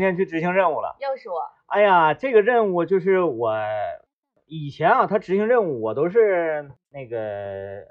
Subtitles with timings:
[0.00, 0.96] 今天去执行任务了。
[0.98, 3.54] 又是我，哎呀，这个任务就是我
[4.46, 7.84] 以前啊，他执行任务我都是那个呃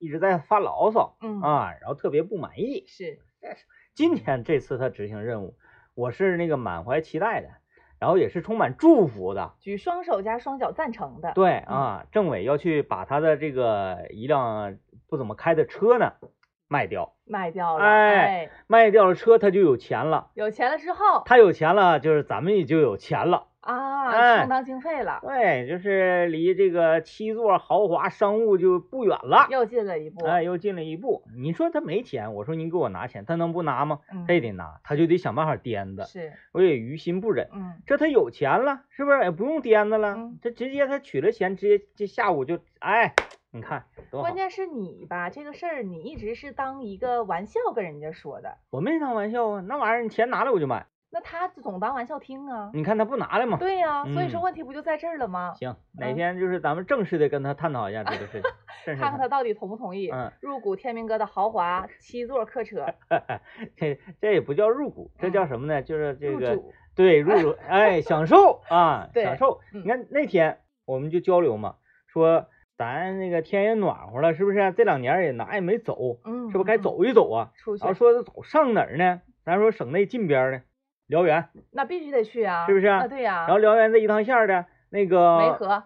[0.00, 2.82] 一直在发牢骚嗯，啊，然后特别不满意。
[2.88, 3.20] 是，
[3.94, 5.54] 今天这次他执行任务，
[5.94, 7.48] 我是那个满怀期待的，
[8.00, 9.52] 然后也是充满祝福的。
[9.60, 11.30] 举双手加双脚赞成的。
[11.32, 16.14] 对啊，政委要去把他的这个一辆不怎么开的车呢
[16.72, 21.22] 卖掉，卖掉了，哎哎，卖掉了车他就有钱了，有钱了之后？
[21.26, 23.48] 他有钱了就是咱们也就有钱了。
[23.60, 24.38] 啊，哎。
[24.40, 30.24] 充当经费了，对，就是离这个七座豪华商务就不远了，又进了一步。
[30.24, 31.22] 哎，又进了一步。
[31.38, 34.00] 你说他没钱，我说您给我拿钱，他能不拿吗？
[34.10, 34.24] 嗯。
[34.26, 37.50] 他也得拿，他就得想办法颠的，是，我也于心不忍。
[37.52, 39.20] 嗯，这他有钱了，是不是？
[39.24, 40.14] 也不用颠的了？
[40.16, 40.38] 嗯。
[40.40, 43.14] 这直接他取了钱，直接这下午就哎，
[43.54, 44.34] 你看多好关。
[44.34, 52.70] 键是你吧，这个事儿你一直是当一个玩笑跟人家说的，我没当玩笑啊，那玩意儿你钱拿来我就买，那他总当玩笑听啊。
[52.72, 53.58] 你看他不拿来吗？
[53.60, 55.52] 对呀、所以说嗯问题不就在这儿了吗？
[55.58, 58.50] 行，哪嗯天就是咱们正式的跟他探讨一下这个事情，
[58.86, 62.86] 正式看看他到底同不同意嗯入股天明哥的豪华七座客车
[63.76, 65.82] 这这也不叫入股，这叫什么呢？
[65.82, 66.58] 就是这个。
[66.94, 69.60] 对入 哎享受啊，对享受。
[69.72, 72.46] 嗯你看那天我们就交流嘛，说
[72.82, 74.72] 咱那个天也暖和了，是不是？
[74.76, 77.50] 这两年也哪也没走，嗯，是不是该嗯走一走啊？
[77.56, 77.98] 出去然后？
[77.98, 79.20] 说走上哪儿呢？
[79.44, 80.62] 咱说省内近边的
[81.06, 85.84] 辽源，那必须得去啊，是不是啊，对呀、然后辽源这一趟线的那个梅河，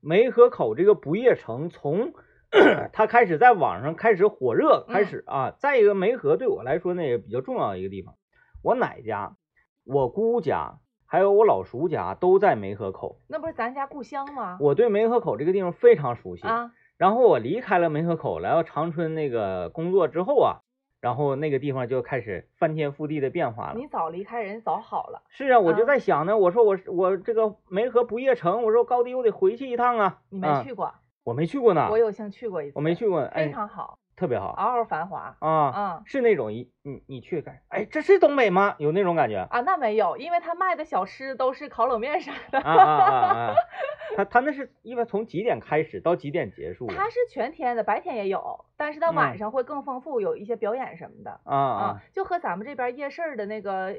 [0.00, 2.12] 梅河口这个不夜城，从
[2.92, 5.50] 它开始在网上开始火热开始啊。
[5.58, 8.14] 再一个，梅河对我来说呢也比较重要的一个地方，
[8.62, 9.36] 我奶家、
[9.84, 10.78] 我姑家
[11.14, 14.58] 还有我老叔家都在梅河口，那不是咱家故乡吗？
[14.60, 16.44] 我对梅河口这个地方非常熟悉。
[16.44, 20.58] 啊，然后我离开了梅河口，来到长春那个工作之后啊，
[21.00, 23.74] 然后那个地方就开始翻天覆地的变化了。
[23.76, 30.18] 你早离开人早好了，是啊，我就啊在想呢，我说我我这个梅河不夜城，我说高低我得回去一趟啊。
[30.30, 30.92] 你啊没去过，
[31.24, 35.34] 我没去过呢，我有幸去过一次，我没去过，非哎，常好，特别好嗷嗷繁华。
[35.40, 38.74] 啊，嗯是那种一你你去感，哎，这是东北吗？
[38.78, 43.12] 有那种感觉啊啊，那没有，因为他卖的小吃都是烤冷面啥的，啊啊
[43.50, 43.54] 啊！
[44.16, 47.08] 他他那是一般从几点开始到几点结束他？
[47.08, 53.94] 是全天的，白天也有，但是到嗯晚上会更丰富，有一些表演什么的啊啊就和咱们这边夜市儿的那个呃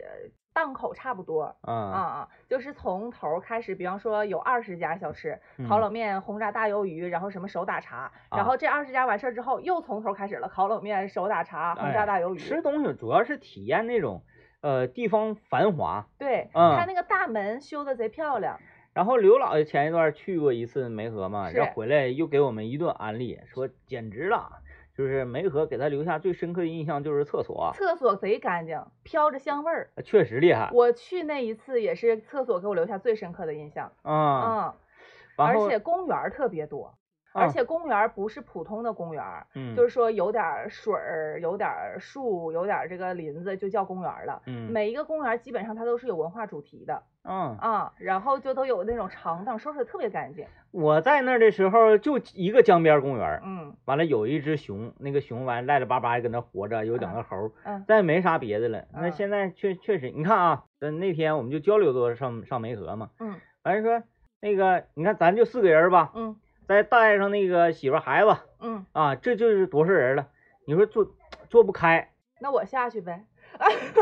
[0.55, 1.43] 档口差不多。
[1.61, 1.99] 啊啊！
[1.99, 12.37] 啊，就是从头儿开始，比方说有二十家小吃，烤嗯冷面、轰炸大鱿鱼，然后什么手打茶，然啊后这二十家完事儿之后，又从头儿开始了，烤冷面、手打茶、轰炸哎大鱿鱼。
[12.37, 14.23] 吃东西主要是体验那种
[14.61, 16.07] 呃地方繁华。
[16.17, 18.57] 对，嗯他那个大门修的贼漂亮。
[18.93, 24.61] 然后刘老爷前一段去过一次梅河嘛，是然后回来又给我们一顿安利，说简直了，
[24.95, 29.89] 就是梅河给他留下最深刻的印象就是厕所，厕所贼干净，飘着香味儿。
[30.03, 33.91] 确实厉害我去那一次也是厕所给我留下最深刻的印象。
[34.03, 34.73] 啊。
[35.37, 36.93] 嗯，而且公园特别多，啊
[37.35, 44.41] 而且公园儿不是普通的公园儿，嗯，就是说有点儿水儿，有点儿树，有点儿这个林子，就叫公园儿了。
[44.45, 44.71] 嗯。
[44.71, 50.45] 每一个公园儿基本上它都是有文化主题的嗯，啊，然后就都有那种长凳，收拾的特别干净。
[50.71, 53.75] 我在那儿的时候就一个江边公园，嗯。
[53.85, 57.83] 完了有一只熊，那个熊完赖赖巴巴的搁那活着，有两个猴儿，嗯。
[57.87, 58.85] 再没啥别的了。
[58.93, 59.11] 那嗯。
[59.11, 63.35] 现在确确实，你看啊，那那天我们就交流多上上梅河嘛，嗯。
[63.63, 64.03] 完了说
[64.39, 66.35] 那个你看咱就四个人吧，嗯
[66.67, 70.27] 再带上那个媳妇儿孩子嗯，啊，这就是多少人了？
[70.65, 71.07] 你说坐
[71.49, 73.25] 坐不开，那我下去呗。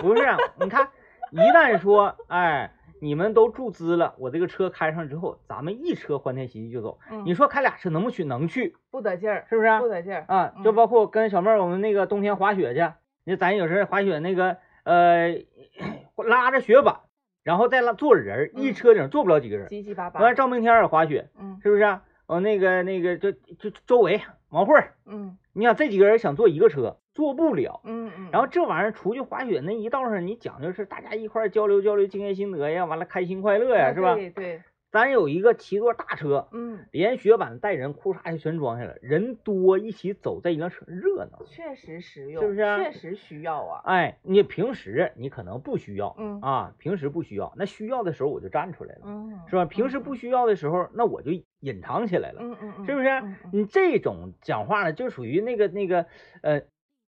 [0.01, 0.37] 不是啊？
[0.59, 0.89] 你看，
[1.31, 2.71] 一旦说哎。
[3.01, 6.99] 你们都注资了，我这个车开上之后，咱们一车欢天喜地就走。
[7.11, 8.23] 嗯，你说开俩车能不去？
[8.23, 9.81] 能去，不得劲儿，是不是啊？
[9.81, 10.23] 不得劲儿。
[10.29, 12.93] 啊，就嗯包括跟小妹儿我们那个冬天滑雪去，
[13.25, 15.35] 那咱有时候滑雪那个呃
[16.15, 17.01] 拉着雪板，
[17.43, 19.67] 然后再拉坐人儿，一嗯车顶坐不了几个人。
[19.67, 20.21] 七七八八。
[20.21, 22.03] 完了赵明天也滑雪，嗯是不是啊？
[22.27, 27.81] 哦，那个那个就就周围王慧儿，嗯你想这几个人想坐一个车，坐不了。
[27.83, 28.29] 嗯嗯。
[28.31, 34.15] 然后这玩意儿出去滑雪那一道上，你讲究是大家一块儿交流交流经验心得呀，完了开心快乐呀，啊是吧？
[34.15, 34.61] 对对，
[34.93, 41.41] 咱有一个七座大车，嗯，连雪板带人，裤衩就全装下来，人多一起走在一辆车热闹。
[41.47, 43.81] 确实实用，是不是啊确实需要啊。
[43.85, 49.65] 哎，你平时你可能不需要嗯啊，平时不需要，那需要的时候我就站出来了，嗯，是吧？
[49.65, 51.31] 平时嗯不需要的时候，那我就
[51.61, 53.09] 隐藏起来了，嗯嗯嗯，是不是？
[53.51, 56.05] 你这种讲话呢，就属于那个那个
[56.43, 56.61] 呃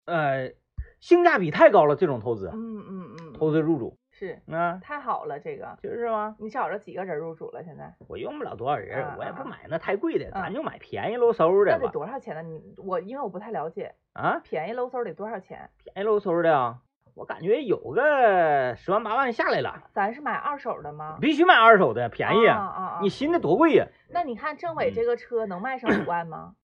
[0.06, 0.54] 呃
[1.00, 6.38] 性价比太高了，这种投资，嗯嗯嗯，投资入主是啊，太好了，这个就是吗？
[6.40, 7.62] 你找着几个人入主了？
[7.64, 11.92] 现在我用不了多少人我也不买那太贵的，啊咱就买便宜喽嗖的那得。
[11.92, 12.42] 多少钱呢？
[12.42, 15.70] 你我因为我不太了解，啊，便宜喽嗖得多少钱？
[15.84, 16.78] 便宜喽嗖的啊，
[17.14, 21.18] 我感觉有个十万八万下来了，咱是买二手的吗？
[21.20, 22.48] 必须买二手的，便宜。
[22.48, 23.00] 啊啊啊！
[23.02, 23.86] 你新的多贵呀？
[24.10, 26.56] 那你看政委嗯这个车能卖上五万吗？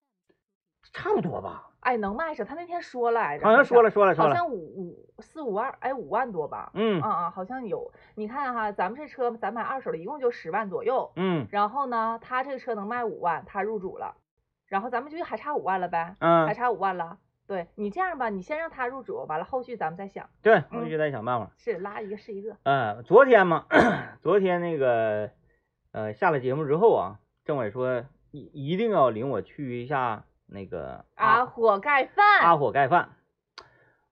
[0.93, 1.69] 差不多吧？
[1.81, 2.45] 哎，能卖上。
[2.45, 4.29] 他那天说来着，好像说了说了说了。
[4.29, 6.69] 好像五五四五万，哎，五万多吧？
[6.75, 7.91] 嗯啊啊，好像有。
[8.15, 11.11] 你看哈，咱们这车咱买二手的，一共就十万左右。
[11.15, 14.15] 嗯然后呢，他这个车能卖五万，他入主了，
[14.67, 17.17] 然后咱们就还差五万了呗，嗯还嗯，差五万了。
[17.47, 21.49] 对你这样吧，你先让他入主，完了后续咱们再想，对，后续再想办法。
[21.57, 22.55] 是拉一个是一个。
[22.63, 23.65] 呃，昨天嘛，
[24.21, 25.31] 昨天那个
[25.91, 33.09] 呃下了节目之后啊，政委说一一定要领我去一下那个啊，火盖饭，阿火盖饭。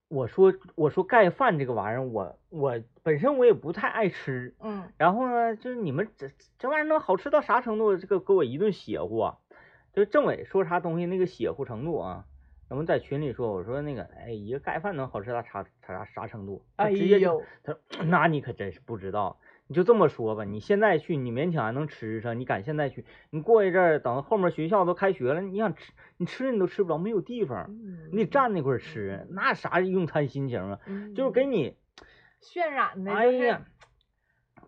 [0.08, 7.96] 我说我说盖饭这个玩意儿，我我本身我也不太爱吃，嗯然后呢，就是你们这这玩意儿能好吃到啥程度？
[7.96, 9.38] 这个给我一顿邪乎啊！
[9.92, 12.24] 就政委说啥东西那个邪乎程度啊，
[12.70, 16.64] 我们在群里说，我说那个哎，一个盖饭能好吃到啥啥啥啥程度？
[16.76, 19.38] 他哎直接就呦，他说 那你可真是不知道。
[19.70, 23.04] 你就这么说吧，你现在去，你勉强还能吃上，你赶现在去？
[23.30, 30.80] 你过一阵儿，等后面学校都开学了，你想吃，你吃你都吃不着，没有地方，嗯你得站那块儿吃，那啥用餐心情啊？
[30.88, 31.76] 嗯就是给你，
[32.42, 33.64] 渲染的，哎呀，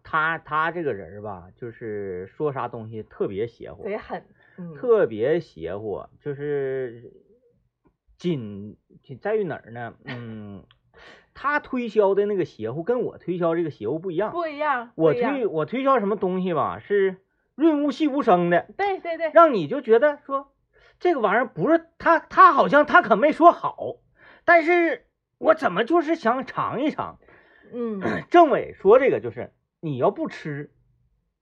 [0.05, 4.25] 他他这个人儿吧，就是说啥东西特别邪乎，贼狠，
[4.57, 7.13] 嗯，特别邪乎，就是
[8.17, 9.97] 仅仅在于哪儿呢？
[10.05, 10.63] 嗯，
[11.35, 14.31] 他推销的那个邪乎跟我推销这个邪乎不一样。
[14.33, 17.17] 不一样，我推我推销什么东西吧，是
[17.55, 20.53] 润物细无声的，对对对，让你就觉得说
[21.01, 23.97] 这个玩意儿不是他他好像他可没说好，
[24.45, 25.07] 但是
[25.39, 27.19] 我怎么就是想尝一尝。
[27.75, 28.01] 嗯，
[28.31, 30.71] 政委说这个就是你要不吃，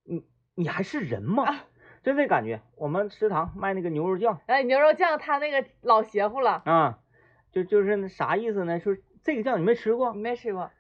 [0.04, 1.44] 你你还是人吗？
[1.44, 1.64] 啊
[2.02, 2.62] 就那感觉。
[2.76, 6.98] 我们食堂卖那个牛肉酱哎，牛肉酱他那个老邪乎了，啊，
[7.52, 8.80] 就就是那啥意思呢？
[8.80, 10.12] 说这个酱你没吃过？
[10.12, 10.70] 没吃过？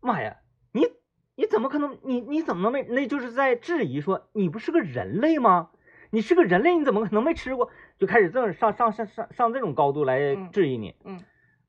[0.00, 0.38] 妈呀，
[0.72, 0.86] 你
[1.34, 1.98] 你怎么可能？
[2.02, 2.82] 你你怎么能没？
[2.82, 5.70] 那就是在质疑说你不是个人类吗？
[6.10, 7.70] 你是个人类，你怎么可能没吃过？
[7.98, 10.96] 就开始这种上上上上上这种高度来嗯质疑你。
[11.04, 11.22] 嗯，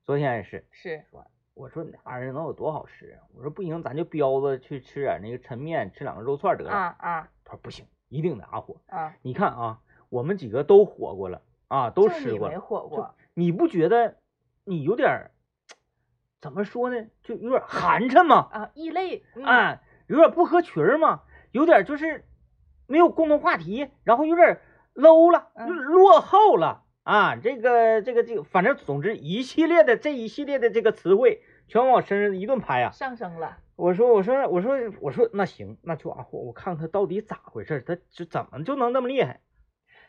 [0.04, 1.04] 昨天也是，是，
[1.54, 3.12] 我说那玩意儿能有多好吃？
[3.12, 6.70] 啊我说不行，咱就彪子去吃点那个抻面，吃两个肉串得了。
[6.70, 8.80] 啊啊他说不行，一定得阿火。
[8.86, 12.60] 啊，你看啊，我们几个都火过了啊，都吃过了。
[12.60, 14.16] 火过，你不觉得
[14.64, 15.30] 你有点儿
[16.42, 17.06] 怎么说呢？
[17.22, 18.48] 就有点儿寒碜嘛？
[18.50, 21.22] 啊，异类，嗯，哎，有点不合群儿嘛，
[21.52, 22.24] 有点就是
[22.88, 24.60] 没有共同话题，然后有点
[24.94, 27.36] low 了，嗯落后了啊！
[27.36, 32.90] 这个这个这个，反正总之一系列的这一系列的这个词汇全往我身上一顿拍啊！
[32.90, 39.40] 上升了，我说我说我说我说那行，那就啊，我看看到底咋回事儿，他就怎么就能那么厉害？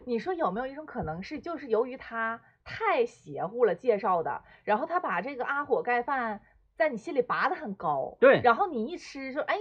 [0.06, 6.42] 你说有没有一种可能是，就是由于他太邪乎了介绍的，然后他把这个阿火盖饭
[6.76, 9.56] 在你心里拔得很高，对然后你一吃说，哎，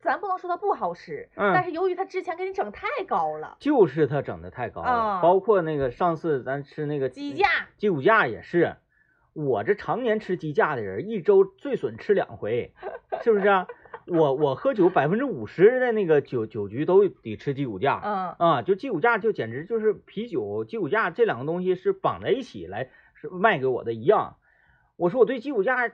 [0.00, 7.46] 咱不能说它不好吃，嗯但是由于他之前给你整太高了，就是他整的太高了，啊包括那个上次咱吃那个鸡架，
[7.76, 8.76] 鸡骨架也是，
[9.32, 12.72] 我这常年吃鸡架的人，一周最损吃两回，
[13.22, 13.66] 是不是啊？
[14.10, 24.36] 我我喝酒百分之五十的那个酒酒局都得吃鸡骨架，嗯啊，就鸡骨架就简直就是啤酒、鸡骨架这两个东西是绑在一起来是卖给我的一样。
[24.96, 25.92] 我说我对鸡骨架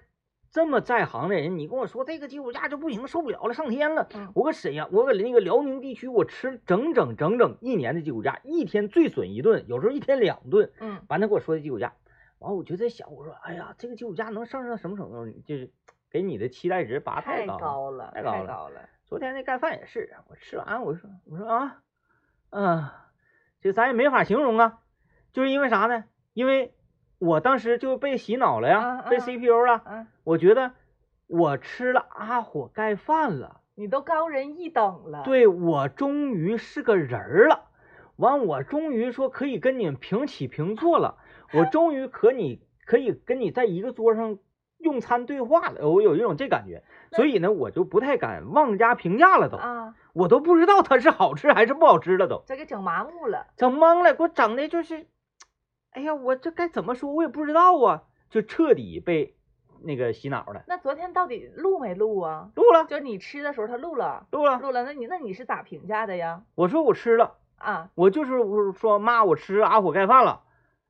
[0.51, 4.09] 这么在行的人，你跟我说这个鸡骨架就不行，受不了了，上天了。
[4.15, 10.71] 嗯我搁沈阳，我搁那个辽宁地区，我吃整整整整一年的鸡骨架，一天最损一顿，有时候一天两顿。
[10.79, 11.95] 嗯完他跟我说的鸡骨架，
[12.39, 15.27] 完我就在想，我说哎呀，这个鸡骨架能上升到什么程度？
[15.45, 15.71] 就是
[16.15, 17.59] 给你的期待值拔太高了。
[17.59, 21.83] 高了，太太高了昨天那盖饭也是，我吃完我说我说啊，
[22.51, 22.89] 嗯、
[23.61, 24.79] 这咱也没法形容啊，
[25.33, 26.05] 就是因为啥呢？
[26.33, 26.73] 因为
[27.19, 29.83] 我当时就被洗脑了呀，被 CPU 了。
[29.87, 30.75] 嗯，我觉得
[31.27, 37.71] 我吃了阿火盖饭了，你都高人一等了，，对我终于是个人儿了。
[38.15, 41.19] 完，我终于说可以跟你们平起平坐了，
[41.53, 44.39] 我终于可你可以跟你在一个桌上
[44.85, 49.57] 用餐对话了，我有一种这感觉，所以呢，我就不太敢妄加评价了都。
[49.57, 55.07] 啊，我都不知道它是好吃还是不好吃了都，这给整麻木了，整懵了，给我整的就是，
[55.91, 59.37] 哎呀，我这该怎么说，我也不知道啊，就彻底被
[59.83, 60.65] 那个洗脑了。
[60.67, 62.51] 那昨天到底录没录啊？
[62.55, 66.43] 录了，就是你吃的时候他录了，录了，录了，那你那你是咋评价的呀？
[66.55, 70.43] 我说我吃了，啊，我就是我说妈，我吃阿火盖饭了，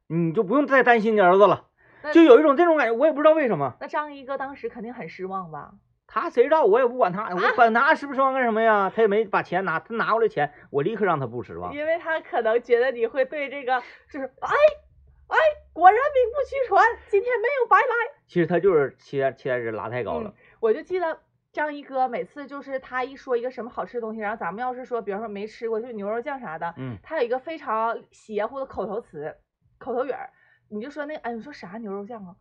[0.08, 1.73] 你就不用再担心你儿子了，那
[2.12, 3.74] 就有一种这种感觉，我也不知道为什么。
[3.80, 5.72] 那张一哥当时肯定很失望吧？
[6.06, 8.92] 他谁知道，我也不管他，我 管他失不失望干什么呀？
[8.94, 11.74] 他也没把钱拿，他拿过来钱，我立刻让他不失望。
[11.74, 15.36] 因为他可能觉得你会对这个就是哎
[15.72, 17.84] 果然名不虚传，今天没有白来。
[18.28, 20.32] 其实他就是期待期待值拉太高了。
[20.60, 21.18] 我就记得
[21.52, 29.34] 张一哥每次就是他一说一个什么好吃的东西，然后咱们要是说，比方说没吃过，就牛肉酱啥的，嗯，他有一个非常邪乎的口头词、
[29.78, 30.30] 口头语儿，
[30.70, 32.36] 你就说那哎，你说啥牛肉酱啊？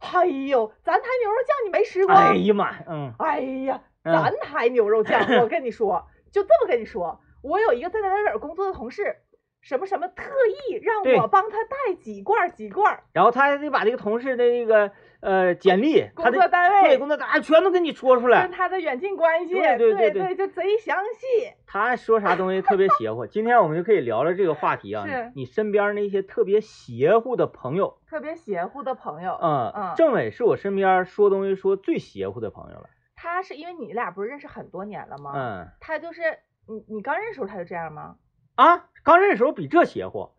[0.00, 2.14] 哎呦，咱台牛肉酱你没吃过？
[2.14, 9.16] 哎呀妈，嗯，哎呀，嗯咱台牛肉酱，我 跟你说，就这么跟你说，我有一个在咱这儿工作的同事，
[9.60, 10.24] 什么什么特
[10.68, 18.50] 意让我帮他带几罐儿几罐儿，然后他还得把这个同事的那个呃简历，他工作单位对工作单位全都给你说出来跟。
[18.50, 21.52] 他的远近关系，对对对对对就贼详细。
[21.66, 23.26] 他说啥东西特别邪乎。
[23.26, 35.32] 今天我们就可以聊聊这个话题啊，是你身边那些特别邪乎的朋友，特别邪乎的朋友，嗯，嗯政委是我身边说东西说最邪乎的朋友了，他是因为你俩不是认识很多年了吗？
[35.34, 36.22] 嗯他就是
[36.66, 38.16] 你你刚认识时候他就这样吗？
[38.54, 40.30] 啊，刚认识时候比这邪乎。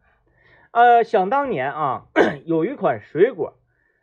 [0.72, 2.06] 呃，想当年啊，
[2.46, 3.56] 有一款水果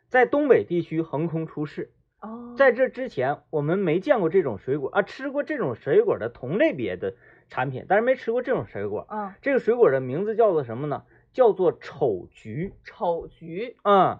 [0.09, 7.13] 在东北地区横空出世，哦，在这之前我们没见过这种水果啊，吃过这种水果的同类别的
[7.47, 9.07] 产品，但是没吃过这种水果。
[9.09, 11.03] 嗯，这个水果的名字叫做什么呢？
[11.31, 12.73] 叫做丑橘。
[12.83, 14.19] 丑橘，嗯，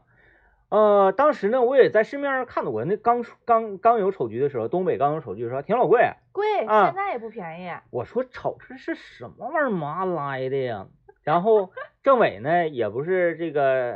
[0.69, 6.11] 呃，当时呢，我也在市面上看到过，那刚刚刚有丑橘的时候，东北刚有丑橘的时候，挺老贵。
[6.31, 7.71] 贵，啊现在也不便宜。
[7.89, 10.87] 我说丑这是什么玩意儿麻来的呀？
[11.23, 13.93] 然后政委呢，也不是这个，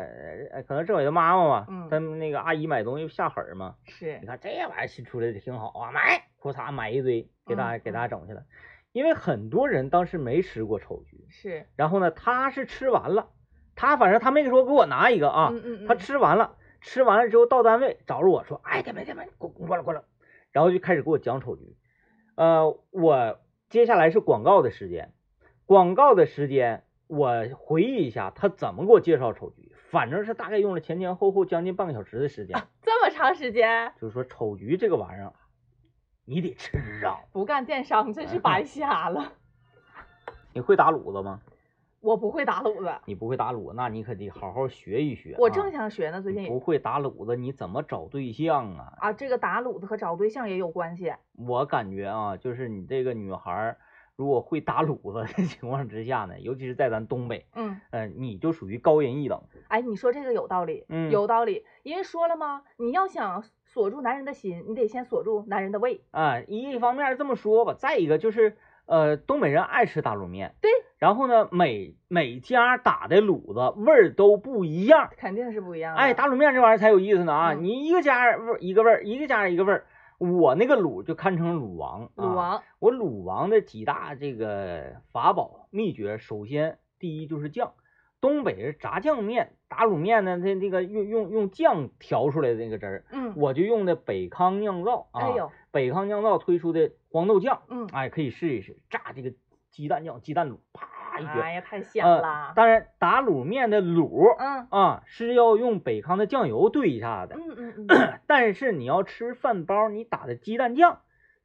[0.52, 3.76] 呃，可能政委的妈妈嘛，嗯他们那个阿姨买东西下狠儿嘛。
[3.86, 8.44] 是你，看这玩意儿新出来的挺好啊，买，咔嚓买一堆，给大家嗯给大家整去了。
[8.92, 13.30] 因为很多人当时没吃过丑橘，是然后呢，他是吃完了，
[13.76, 20.02] 他反正他没说给我拿一个啊，嗯嗯嗯，他吃完了，吃完了之后到单位找着我说，哎，天妹天妹，过过来过来，
[20.52, 21.76] 然后就开始给我讲丑橘。
[22.36, 25.14] 呃，我接下来是广告的时间，
[25.66, 35.34] 广告的时间，我回忆一下他怎么给我介绍丑橘，反正是大概用了前前后后将近半个小时的时间，这么长时间就是说丑橘这个玩意儿啊，
[36.26, 37.20] 你得吃啊。
[37.32, 39.34] 不干电商真是白瞎了。
[40.54, 41.42] 你会打卤子吗？
[42.00, 45.38] 我不会打卤子，你不会打卤，那你可得好好学一学、啊。
[45.40, 48.94] 我正想学呢，最近你不会打卤子，你怎么找对象啊？
[48.98, 51.14] 啊，这个打卤子和找对象也有关系。
[51.38, 53.78] 我感觉啊，就是你这个女孩儿，
[54.16, 59.42] 如果会打卤子的 情况之下呢，尤其是在咱东北，嗯，呃、你就属于高人一等。
[59.68, 61.66] 哎，你说这个有道理，嗯有道理。
[61.84, 62.64] 因为说了吗？
[62.78, 66.02] 你要想锁住男人的心，你得先锁住男人的胃。
[66.12, 68.56] 啊，一方面这么说吧，再一个就是，
[68.86, 75.10] 呃，东北人爱吃打卤面，对，然后呢，每每家打的卤子味儿都不一样。
[75.18, 76.00] 肯定是不一样的。
[76.00, 77.54] 哎，打卤面这玩意儿才有意思呢啊！
[77.54, 79.86] 嗯你一个家儿味儿一个味儿，一个家儿一个味儿。
[80.32, 87.74] 我那个卤就堪称卤王，啊卤王，我鲁王的几大这个法宝秘诀，首先第一就是酱，
[88.22, 99.34] 东北是炸酱面，打卤面呢，它那个用用用酱调出来的那个汁儿，嗯，我就用的北康酿造啊，哎呦，北康酿造推出的黄豆酱，嗯，哎，可以试一试，炸这个
[99.72, 100.88] 鸡蛋酱，鸡蛋卤，啪
[101.28, 102.54] 哎呀，太香呃了。
[102.56, 111.00] 当然，打卤面的卤嗯啊是要用北康的酱油兑一下的，嗯嗯嗯， 但是你要吃饭包，你打的鸡蛋酱，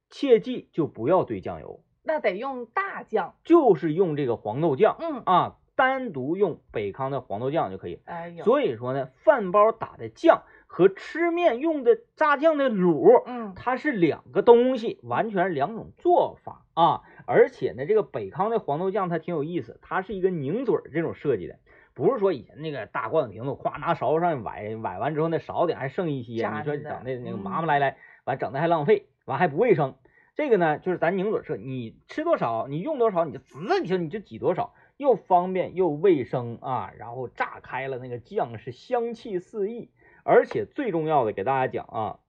[0.09, 1.81] 切记就不要兑酱油。
[2.03, 3.35] 那得用大酱。
[3.43, 8.01] 就是用这个黄豆酱嗯，啊，单独用北康的黄豆酱就可以。
[8.05, 17.01] 哎呦，所以说呢，饭包打的酱和吃面用的炸酱的卤，嗯它是两个东西，完全是两种做法啊。
[17.25, 21.57] 而且呢，这个北康的黄豆酱它挺有意思，它是一个拧嘴儿这种设计的，
[21.95, 29.95] 不是说以前那个大罐子瓶子，咵拿勺上崴崴完之后那勺底还剩一些，你说的整的那个嗯麻麻赖赖，完整的还浪费，完还不卫生。
[30.35, 36.91] 这个呢，就是咱拧嘴设，你吃多少，你用多少，你就滋，你就你就挤多少，又方便又卫生啊。
[36.97, 39.89] 然后炸开了，那个酱是香气四溢，
[40.23, 42.19] 而且最重要的，给大家讲啊，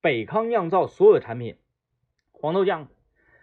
[0.00, 1.56] 北康酿造所有的产品，
[2.32, 2.88] 黄豆酱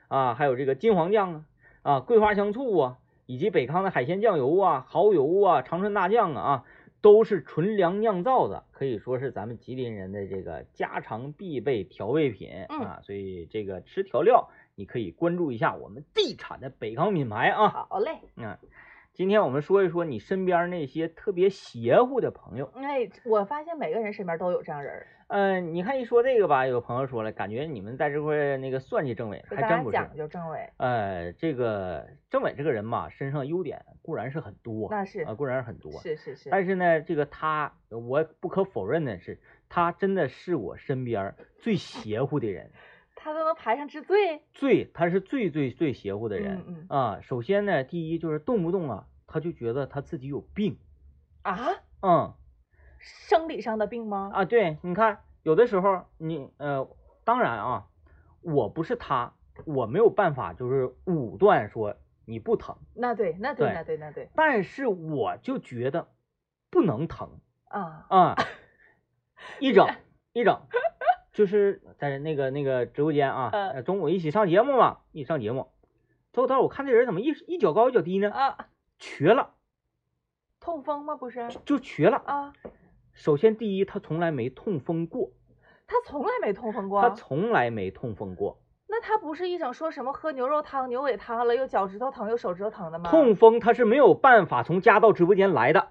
[0.07, 1.45] 啊，还有这个金黄酱啊，
[1.81, 6.65] 啊，桂花香醋啊，以及北康的海鲜酱油啊、蚝油啊、长春大酱啊，啊，
[7.01, 12.99] 都是纯粮酿造的，可以说是咱们吉林人的这个家常必备调味品嗯啊。
[13.03, 17.87] 所以这个吃调料，你可以关注一下我们地产的北康品牌啊。
[17.89, 18.19] 好嘞。
[18.37, 18.57] 嗯，
[19.13, 22.65] 今天我们说一说你身边那些特别邪乎的朋友。
[22.73, 29.93] 哎，我发现每个人身边都有这样人儿，嗯、你看一说这个吧，有朋友说了，感觉你们在这块儿那个算计政委，还真不是。
[29.93, 39.39] 讲究政委，呃，这个政委这个人吧，身上优点固然是很多，那是啊，固然是很多，是是是，但是呢，这个他，我不可否认的是，
[39.69, 42.71] 他真的是我身边最邪乎的人，
[43.23, 46.85] 他都能排上之最最，他是最最最邪乎的人嗯。
[46.89, 47.19] 啊。
[47.21, 50.77] 首先呢，第一就是动不动啊，他就觉得他自己有病
[51.43, 51.57] 啊，
[52.01, 52.33] 嗯。
[52.99, 54.29] 生理上的病吗？
[54.33, 56.85] 啊，对，你看有的时候你呃，
[57.23, 57.87] 当然啊，
[58.41, 59.33] 我不是他，
[59.65, 64.29] 我没有办法就是武断说你不疼，那对，那对，对那对，那对。
[64.35, 66.09] 但是我就觉得
[66.69, 67.39] 不能疼
[67.69, 68.35] 啊，啊，
[69.59, 69.87] 一整
[70.33, 70.61] 一整，
[71.33, 75.67] 就是在那个那个直播间啊，嗯呃中午一起上节目嘛，一起上节目，
[76.31, 78.31] 走到我看这人怎么一一脚高一脚低呢？
[78.31, 78.67] 啊，
[78.99, 79.55] 瘸了，
[80.59, 81.15] 痛风吗？
[81.15, 82.21] 不是就瘸了。
[82.25, 82.53] 啊，
[83.13, 85.31] 首先第一，他从来没痛风过，
[85.87, 87.01] 他从来没痛风过。
[87.01, 88.59] 他从来没痛风过。
[88.87, 93.09] 那他不是一整说什么喝牛肉汤、牛尾汤了，又脚趾头疼又手指头疼的吗？
[93.09, 95.87] 痛风他是没有办法从家到直播间来的。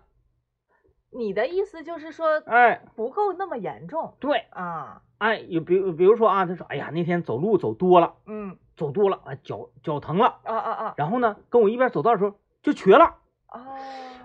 [1.12, 5.02] 你的意思就是说哎，不够那么严重对，啊？
[5.18, 13.16] 哎，有比如比如说啊，他说，哎呀，那天走路走多了，嗯走多了，啊，脚脚疼了，啊啊啊然后呢，跟我一边走道的时候就瘸了。
[13.46, 13.62] 啊！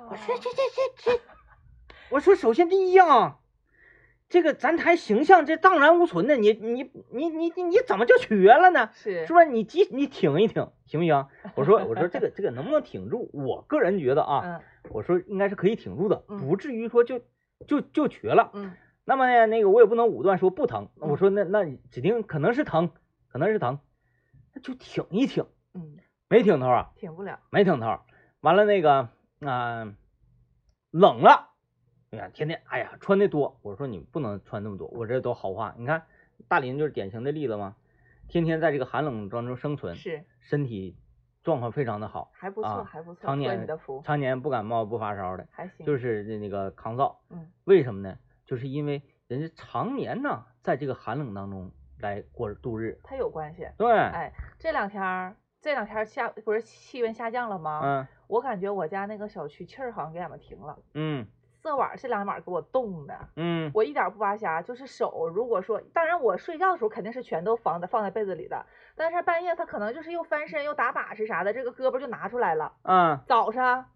[0.09, 0.61] 我说这这
[1.03, 1.21] 这这，
[2.09, 3.39] 我说首先第一啊，
[4.29, 8.89] 这个咱台形象这荡然无存的，你你你你你你怎么就瘸了呢？
[8.93, 9.45] 是是不是？
[9.45, 11.27] 你急你挺一挺行不行？
[11.55, 13.29] 我说我说这个这个能不能挺住？
[13.33, 17.21] 我个人觉得啊，嗯我说应该是可以挺住的，嗯不至于说就
[17.67, 18.51] 就就瘸了。
[18.53, 18.73] 嗯
[19.05, 22.89] 那么呢，那个我也不能武断说不疼，嗯我说那那指定可能是疼，
[23.31, 23.79] 可能是疼，
[24.53, 27.39] 那就挺一挺，嗯，没挺头啊，挺不了。
[27.49, 27.99] 没挺头。
[28.41, 29.07] 完了那个
[29.39, 29.93] 啊、
[30.91, 31.51] 冷了，
[32.11, 35.75] 哎呀，天天哎呀穿的多，我说你不能穿那么多，我这都好话。
[35.77, 36.03] 你看
[36.47, 37.75] 大林就是典型的例子嘛，
[38.27, 40.95] 天天在这个寒冷当中生存，是身体
[41.43, 45.85] 状况非常的好，还不错，啊还不错，常年你的福，常年不感冒不发烧的，还行。
[45.85, 47.19] 就是那那个抗造。
[47.29, 48.17] 嗯为什么呢？
[48.45, 52.97] 就是因为人家常年呢在这个寒冷当中来过度日。
[53.03, 53.67] 它有关系。
[53.77, 57.81] 对，哎，这两天儿这两天儿下不是气温下降了吗？
[57.83, 60.77] 嗯我感觉我家那个小区气儿好像给俺们停了。
[60.93, 61.25] 嗯
[61.67, 72.71] 这晚儿这两晚儿给我冻的，嗯我一点儿不扒瞎，就是手，如果说，当然我睡觉的时候肯定是全都放在放在被子里的，但是半夜他可能就是又翻身又打把式啥的，这个胳膊就拿出来了。
[72.83, 73.87] 嗯早上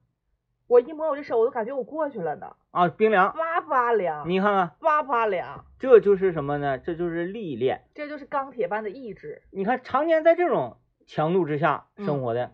[0.67, 6.77] 我一摸我这手，我都感觉我过去了呢，啊，冰凉，哇哇凉，你看看，哇哇凉，这就是什么呢？
[6.77, 7.84] 这就是历练。
[7.93, 9.41] 这就是钢铁般的意志。
[9.51, 12.51] 你看，常年在这种强度之下嗯生活的，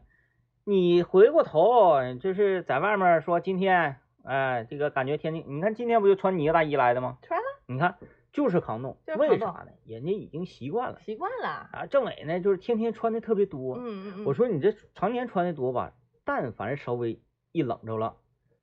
[0.63, 3.97] 你回过头就是在外面说今天，
[4.27, 7.17] 哎，这个感觉天气，你看今天不就穿呢个大衣来的吗？
[7.21, 7.95] 穿了，你看
[8.33, 9.67] 就是抗冻，就是为啥呢？
[9.85, 11.69] 人家已经习惯了习惯了。
[11.71, 11.85] 啊。
[11.85, 13.77] 政委呢，就是天天穿的特别多。
[13.77, 15.93] 嗯嗯嗯，我说你这常年穿的多吧，
[16.25, 17.21] 但凡稍微
[17.53, 18.17] 一冷着了，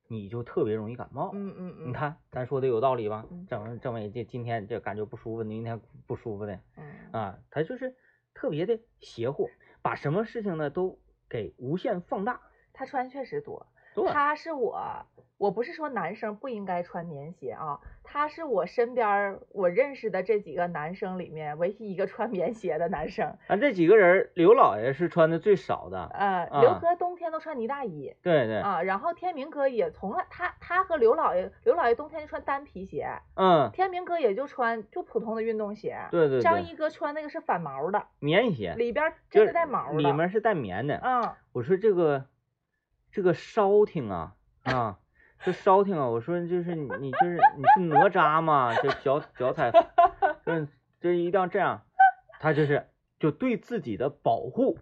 [0.07, 1.31] 你就特别容易感冒。
[1.33, 3.47] 嗯嗯嗯，你，看咱说的有道理吧嗯？
[3.47, 7.95] 政政委这今天这感觉不舒服，明天不舒服的嗯啊，他就是
[8.35, 9.49] 特别的邪乎，
[9.81, 12.39] 把什么事情呢都给无限放大。
[12.77, 13.74] 他穿确实多，对，
[14.11, 15.05] 他是我，
[15.37, 23.37] 我不是说男生不应该穿棉鞋啊，他是我身边我认识的这几个男生里面唯一一个穿棉鞋的男生。
[23.47, 26.05] 啊这几个人，刘老爷是穿的最少的。
[26.13, 35.97] 呃，啊刘哥冬天都穿呢大衣对对，啊，然后天明哥也从来他他和刘老爷，刘老爷冬天就穿单皮鞋，嗯，天明哥也就穿就普通的运动鞋。
[36.11, 39.97] 对对对，张一哥穿那个是反毛的，棉鞋，里边真的带毛的。
[39.97, 40.97] 里面是带棉的。
[41.03, 42.25] 嗯，我说这个
[43.15, 44.99] 这个烧挺啊啊，
[45.39, 48.75] 这烧挺啊，我说就是你你就是你是哪吒嘛？
[48.75, 49.71] 这脚脚踩，
[50.45, 50.67] 就是
[50.99, 51.83] 这一定要这样，
[52.41, 54.79] 他就是就对自己的保护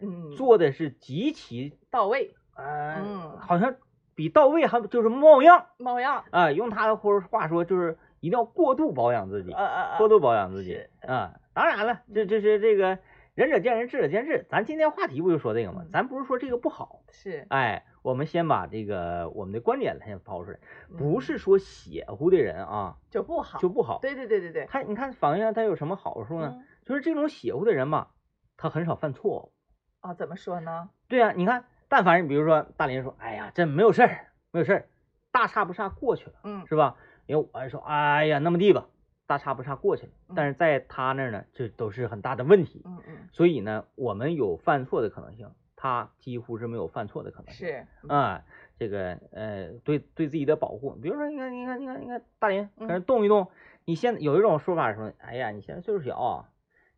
[0.00, 3.74] 嗯，做的是极其到位，呃，嗯好像
[4.14, 6.22] 比到位还就是冒样猫样。
[6.30, 9.52] 啊、用他的话话说就是一定要过度保养自己
[9.98, 11.34] 过度保养自己啊。
[11.52, 12.96] 当然了，这这是这个
[13.36, 14.46] 仁者见仁，智者见智。
[14.48, 15.90] 咱今天话题不就说这个吗嗯？
[15.92, 20.58] 咱不是说这个不好，是哎，我们先把这个我们的观点先抛出来，
[20.96, 23.98] 不嗯是说邪乎的人啊就不好，就不好。
[24.00, 26.54] 对对对对对，他你看反映他有什么好处呢？
[26.56, 28.12] 嗯就是这种邪乎的人吧，
[28.56, 29.52] 他很少犯错误。
[30.00, 30.88] 啊，怎么说呢？
[31.06, 34.88] 对呀、你看，但凡是比如说大林说，哎呀，这没有事儿，没有事儿，
[35.30, 36.96] 大差不差过去了，嗯是吧？
[37.26, 38.86] 因为我还说，哎呀，那么地吧，
[39.26, 40.12] 大差不差过去了。
[40.28, 42.82] 嗯但是在他那儿呢，这都是很大的问题。
[42.84, 47.68] 嗯嗯，所以呢，我们有犯错的可能性，他几乎是没有犯错的可能性。
[47.68, 48.44] 是，啊，
[48.78, 53.48] 这个呃，对对自己的保护，比如说，你看，你看，你看，你看，大林嗯搁那动一动，
[53.84, 56.48] 你现在有一种说法说，哎呀，你现在岁数小啊，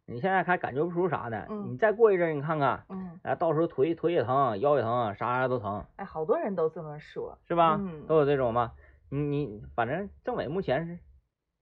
[0.06, 7.76] 你现在还感觉不出啥呢，嗯你再过一阵儿，你看看，嗯，啊，到时候腿腿也疼，腰也疼，啥啥都疼，哎，好多人都这么说，是吧？
[7.80, 8.72] 嗯都有这种吗？
[9.10, 10.98] 你你反正政委目前是，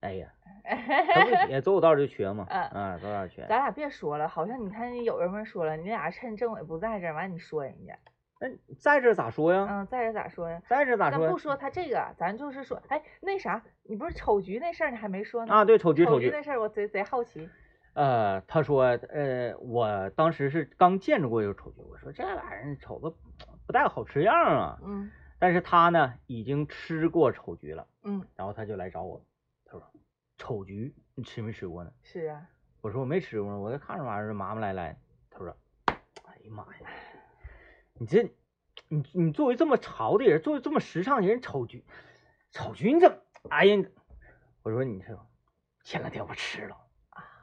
[0.00, 0.28] 哎呀，
[0.66, 7.96] 他不也 走有道就瘸嘛，嗯啊，走有道儿缺，咱俩别说了，好像你看有人们说了，你俩趁政委不在这儿，完你说人家，
[8.40, 8.48] 那
[8.78, 9.66] 在这咋说呀？
[9.70, 10.60] 嗯，在这咋说呀？
[10.68, 11.18] 在这咋说？
[11.20, 15.54] 咱不说他这个，咱就是说，哎，那啥，你不是丑橘那事儿你还没说呢？
[15.54, 17.48] 啊，对，丑橘，丑橘那事儿我贼贼好奇。
[17.94, 23.10] 呃，他说，呃，我当时是刚见着过一个丑橘，我说这玩意儿瞅着
[23.66, 24.78] 不太好吃样啊。
[24.84, 29.20] 嗯但是他呢已经吃过丑橘了，嗯，然后他就来找我，
[29.66, 29.82] 他说
[30.38, 31.92] 丑橘你吃没吃过呢？
[32.02, 32.46] 是啊，
[32.80, 34.98] 我说我没吃过呢，我在看着玩意儿麻麻赖赖。
[35.30, 35.94] 他说，哎
[36.44, 36.90] 呀妈呀，
[37.94, 38.30] 你这
[38.88, 41.84] 你你作为这么潮的人，作为这么时尚的人，丑橘
[42.50, 43.16] 丑橘你怎么？
[43.50, 43.84] 哎呀，
[44.62, 45.18] 我说你这
[45.82, 46.76] 前两天我吃了，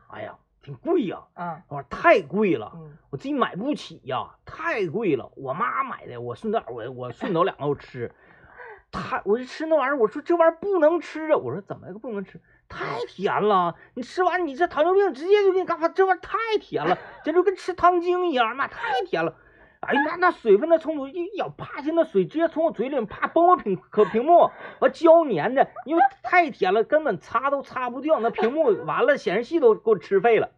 [0.09, 2.71] 哎呀挺贵呀、啊，我说太贵了。
[2.75, 5.31] 嗯我自己买不起呀，太贵了。
[5.35, 8.11] 我妈买的，我顺道我我顺走两个我吃，
[8.91, 12.41] 他我就吃那玩意儿，我说这玩意儿不能吃啊，我说怎么个不能吃？
[12.73, 19.35] 太甜了，你吃完你这糖尿病直接就给你干发，这玩意儿太甜了， 简直跟吃糖精一样，妈太甜了。
[19.81, 30.51] 哎，那那水分那充足一咬，啪一下那水直接从我嘴里啪崩我屏可屏幕，完胶粘的，因为太甜了，根本擦都擦不掉，那屏幕 完了显示器都给我吃废了。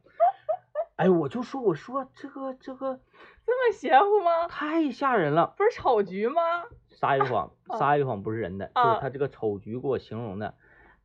[0.98, 3.00] 哎，我就说，我说这个这个
[3.46, 4.48] 这么邪乎吗？
[4.48, 6.42] 太吓人了，不是丑橘吗？
[6.92, 10.54] 撒一谎，啊撒一谎不是人的，就是啊他这个丑橘给我形容的。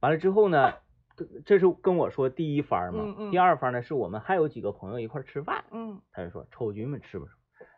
[0.00, 0.74] 完了之后呢，
[1.24, 7.32] 这这是跟我说第一番嘛，嗯嗯第二番呢是我们还有几个朋友一块吃饭，嗯他就说丑橘们吃不吃？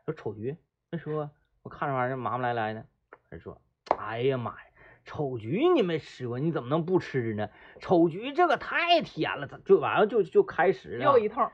[0.07, 0.57] 说丑橘，
[0.91, 1.29] 那时候
[1.63, 2.87] 我看这玩意儿麻麻赖赖的，
[3.31, 3.61] 他说，
[3.97, 4.67] 哎呀妈呀，
[5.05, 7.51] 丑橘你没吃过，你怎么能不吃呢？
[7.81, 11.51] 丑橘这个太甜了，就完了就就开始了，又一通，又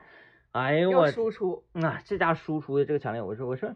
[0.51, 1.63] 哎呦我输出。
[1.73, 3.75] 啊，这家输出的这个强烈，我说我说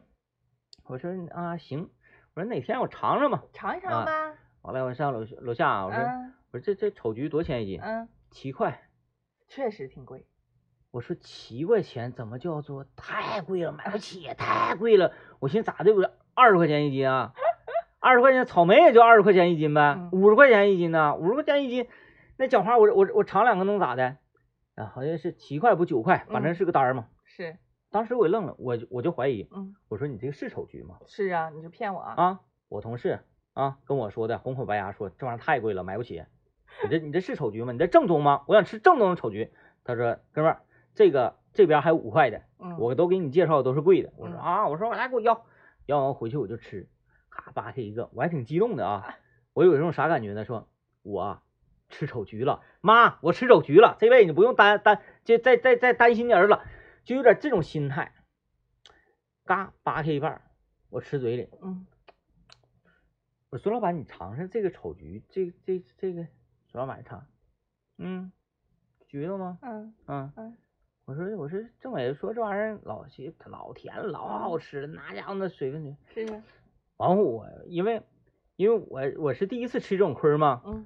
[0.86, 1.89] 我说啊行，
[2.34, 3.43] 我说哪天我尝尝吧。
[3.54, 4.34] 尝一啊尝吧。
[4.62, 7.80] 完了我上楼楼下，我说、嗯我说这这丑橘多少钱一斤？
[7.82, 8.80] 嗯，七块。
[9.48, 10.28] 确实挺贵。
[10.92, 15.12] 我说七块钱怎么叫做太贵了，买不起，太贵了。
[15.39, 17.34] 我寻思咋的，我二十块钱一斤啊？
[18.00, 21.88] 二十块钱草莓也就二十块钱一斤呗嗯，五十块钱一斤呢，五十块钱一斤，
[22.38, 24.18] 那讲话我我我尝两个能咋的？
[24.76, 27.08] 啊，好像是七块不九块，反正嗯是个单儿嘛。
[27.26, 27.58] 是，
[27.89, 31.00] 当时我也愣了，我我就怀疑，嗯，我说你这个是丑橘吗？
[31.08, 32.13] 是啊，你就骗我啊？
[32.16, 32.39] 啊，
[32.70, 33.22] 我同事
[33.54, 36.24] 啊跟我说的，红口白牙说这玩意儿太贵了，买不起。
[36.84, 37.72] 你这你这是丑橘吗？
[37.72, 38.44] 你这正宗吗？
[38.48, 39.52] 我想吃正宗的丑橘。
[39.84, 40.62] 他说哥们儿，
[40.96, 44.12] 这个这边还有五块的，嗯，我都给你介绍的都是贵的。
[44.18, 45.46] 我说嗯啊，我说我来给我要，
[45.86, 46.88] 要完回去我就吃，
[47.30, 49.16] 咔扒开一个，我还挺激动的啊。
[49.54, 50.46] 我有一种啥感觉呢？
[50.46, 50.70] 说
[51.02, 51.44] 我啊
[51.90, 56.58] 吃丑橘了，妈，我吃丑橘了，这辈子你不用担担，就再再再担心你儿子，
[57.04, 58.14] 就有点这种心态。
[59.46, 60.42] 嘎扒开一半，
[60.90, 61.50] 我吃嘴里。
[61.62, 61.86] 嗯
[63.50, 66.26] 我说老板，你尝尝这个丑橘，这这这个，
[66.74, 67.24] 说老板一尝，
[68.00, 68.32] 嗯，
[69.08, 69.60] 橘子吗？
[69.62, 70.58] 嗯嗯嗯，
[71.06, 76.26] 我说我说政委说这玩意儿老些老甜了，老好吃了，那家伙那水分去。
[76.26, 76.44] 是啊，
[76.98, 78.02] 完后我因为
[78.56, 80.84] 因为我我是第一次吃这种亏儿嘛，嗯，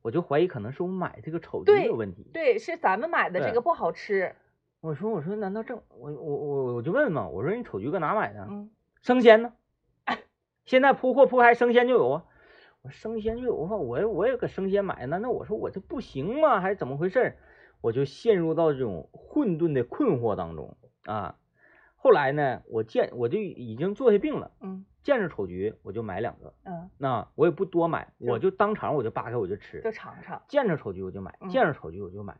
[0.00, 2.30] 我就怀疑可能是我买这个丑橘对有问题。
[2.32, 4.34] 对，是咱们买的这个不好吃。
[4.80, 8.46] 我说我说难道正我我我我就问嘛，我说你丑橘搁哪买的？
[8.48, 8.70] 嗯
[9.02, 9.52] 生鲜呢？
[10.64, 12.24] 现在铺货铺开生鲜就有啊。
[12.86, 15.18] 我生鲜就我也我也搁生鲜买呢。
[15.18, 16.60] 那我说我这不行吗？
[16.60, 17.36] 还是怎么回事儿？
[17.80, 21.36] 我就陷入到这种混沌的困惑当中啊。
[21.96, 30.40] 后来呢，我见我就已经坐下病了，嗯见着丑橘我就买两个，嗯，那我也不多买，我就当场我就扒开我就吃，就尝尝。
[30.46, 32.36] 见着丑橘我就买，嗯见着丑橘我就买。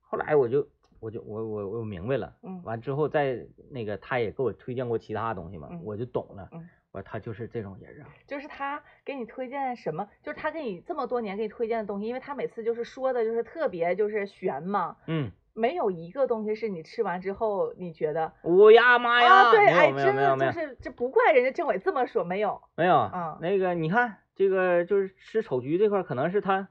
[0.00, 0.66] 后来我就
[0.98, 6.48] 我就我我我明白了，嗯完之后再那个他也给我推荐过其他东西嘛，嗯我就懂了。
[6.50, 26.68] 嗯我他就是这种人啊，就是他给你推荐什么，就是他给你这么多年给你推荐的东西，因为他每次就是说的就是特别就是玄嘛，嗯，没有一个东西是你吃完之后你觉得我呀妈呀，啊，对，哎，真的就是这不怪人家政委这么说，没有，没有，嗯那个你看这个就是吃丑橘这块，可能是他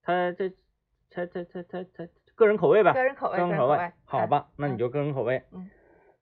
[0.00, 0.50] 他这
[1.10, 5.42] 他他他他他个人口味呗，个人口味，个人口味好吧，那你嗯就个人口味。
[5.50, 5.68] 嗯，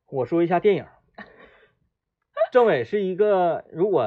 [0.09, 0.87] 我说一下电影。
[2.55, 4.07] 政委是一个，如果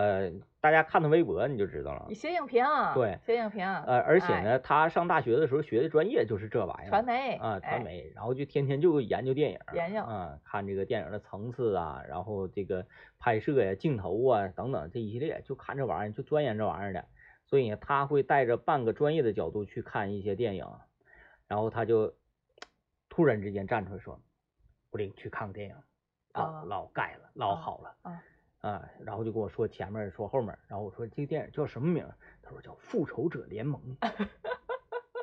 [0.61, 2.15] 大家看他微博你就知道了你。
[2.15, 12.85] 写影评，对写影评，呃，而且哎，呢，他上大学的时候学的专业就是这玩意儿，传媒啊，传哎媒，然后就天天就研究电影，研究啊，看这个电影的层次啊，然后这个
[13.19, 17.03] 拍摄呀、镜头啊等等这一系列，就看这玩意儿，就钻研这玩意儿的。
[17.47, 20.65] 所以呢，他会带着半个专业的角度去看一些电影，
[21.49, 22.13] 然后他就
[23.09, 24.21] 突然之间站出来说
[24.91, 25.75] ：“我领你去看个电影，
[26.31, 28.23] 啊啊，老盖了，老啊好了。”啊
[28.67, 32.13] 啊，然后就跟我说前面说后面，然后我说这个电影叫什么名儿？
[32.43, 33.81] 他说叫《复仇者联盟》。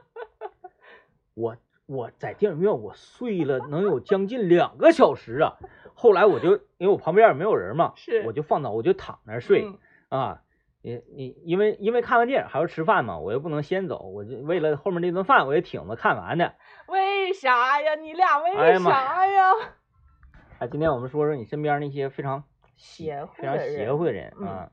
[1.35, 1.55] 我
[1.85, 5.59] 我在电影院我睡了能有将近两个小时啊！
[5.93, 9.79] 后来我就因为我旁边也没有人嘛，是我就放倒，我就躺那儿睡嗯
[10.09, 10.41] 啊。
[10.81, 16.55] 你你因为因为看完电影还要吃饭嘛，我又不能先走，我就为了后面那顿饭，我也挺着看完的。
[16.89, 17.95] 为啥呀？
[17.97, 19.51] 你俩为啥呀？
[20.61, 22.45] 啊，今天我们说说你身边那些非常
[22.77, 24.71] 邪乎的人乎的人嗯啊，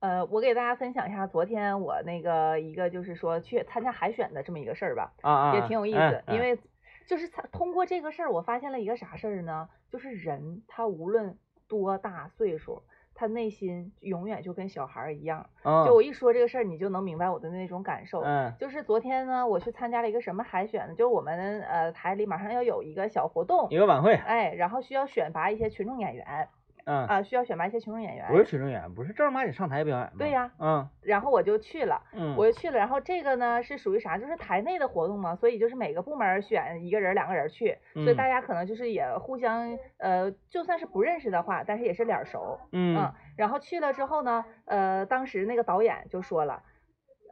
[0.00, 6.58] 呃，我给大家分享一下昨天我那个一个就是说去参加海选的这么一个事儿吧，啊啊，也挺有意思，哎因为
[7.06, 9.68] 就是参通过这个事儿，我发现了一个啥事儿呢？
[9.90, 12.82] 就是人他无论多大岁数，
[13.14, 15.48] 他内心永远就跟小孩儿一样。
[15.62, 18.22] 嗯就我一说这个事儿，你就能明白我的那种感受。
[18.22, 20.94] 嗯就是昨天呢，我去参加了一个什么海选呢？
[20.94, 26.48] 就是我们呃台里马上要有一个小活动一，个晚会，哎，然后需要选拔一些群众演员
[26.86, 28.28] 嗯，啊、需要选拔一些群众演员。
[28.28, 30.12] 不是群众演员，不是正儿八经上台表演吗？
[30.18, 32.00] 对呀嗯然后我就去了。
[32.12, 34.16] 嗯，我就去了，然后这个呢是属于啥？
[34.16, 46.62] 就是台内的活动嘛，所以就是每个部门选一个人、两个人去，所以嗯大家可能就是也互相呃，就算是不认识的话，但是也是脸儿熟，嗯然后去了之后呢，呃，当时那个导演就说了，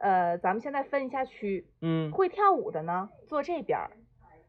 [0.01, 3.91] 呃，咱们现在分一下区，嗯会跳舞的呢坐这边儿，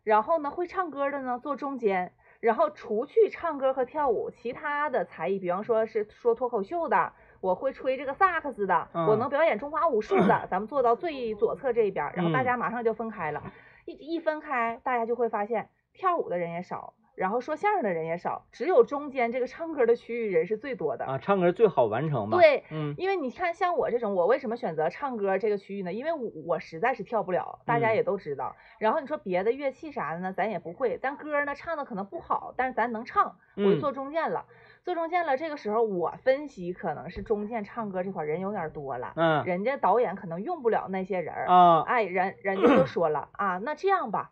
[0.03, 13.43] 然后呢会唱歌的呢坐中间，然后除去唱歌和跳舞，其他的才艺，比方说是说脱口秀的，我会吹这个萨克斯的，我嗯能表演中华武术的，咱们坐到最左侧这一边儿，然后大嗯家马上就分开了，
[13.85, 16.95] 一一分开，大家就会发现跳舞的人也少。
[17.17, 21.07] 然后说相声的人也少，只有中间这个唱歌的区域人是最多的。
[21.07, 22.37] 啊，唱歌最好完成吧？
[22.39, 25.93] 对，嗯因为你看，像我这种，我为什么选择唱歌这个区域呢？
[25.93, 28.55] 因为我我实在是跳不了，大家嗯也都知道。
[28.79, 30.99] 然后你说别的乐器啥的呢，咱也不会。
[31.01, 34.45] 但歌呢唱的可能不好，但是咱能唱，我就嗯坐中间了。
[34.85, 41.47] 坐中间了，这个时候我分析可能是中间唱歌这块人有点多了，嗯人家导演可能用不了那些人儿。
[41.47, 44.31] 啊哎，人人家就说了啊，那这样吧，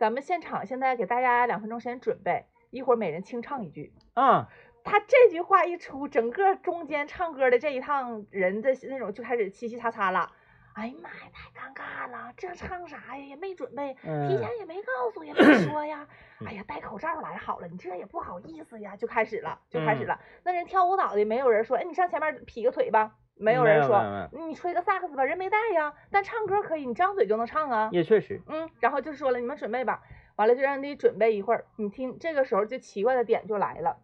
[0.00, 3.92] 咱们现场现在给大家两分钟时间准备，一会儿每人清唱一句。
[4.14, 4.48] 啊
[4.82, 10.32] 他这句话一出，整个中间唱歌的这一趟人的那种就开始嘻嘻擦擦了。
[10.72, 13.18] 哎呀妈呀，太尴尬了，这唱啥呀？
[13.18, 16.08] 也没准备，提嗯前也没告诉，也没 说呀。
[16.46, 20.20] 哎呀，戴口罩来好了，你这也不好意思呀，就开始了，就开始嗯了。
[20.44, 25.94] 那人跳舞蹈的没有人说，哎，你上前面劈个腿吧，没有人说，你吹个萨克斯吧，人没带呀。
[26.10, 27.88] 但唱歌可以，你张嘴就能唱啊。
[27.90, 30.02] 也确实，嗯，然后就说了，你们准备吧，
[30.36, 31.64] 完了就让你准备一会儿。
[31.76, 33.96] 你听，这个时候就奇怪的点就来了，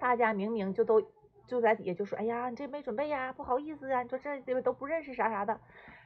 [0.00, 1.02] 大家明明就都
[1.46, 5.60] 就在底下就说，哎呀，你这没准备呀，不好意思呀，你说这这都不认识啥啥的。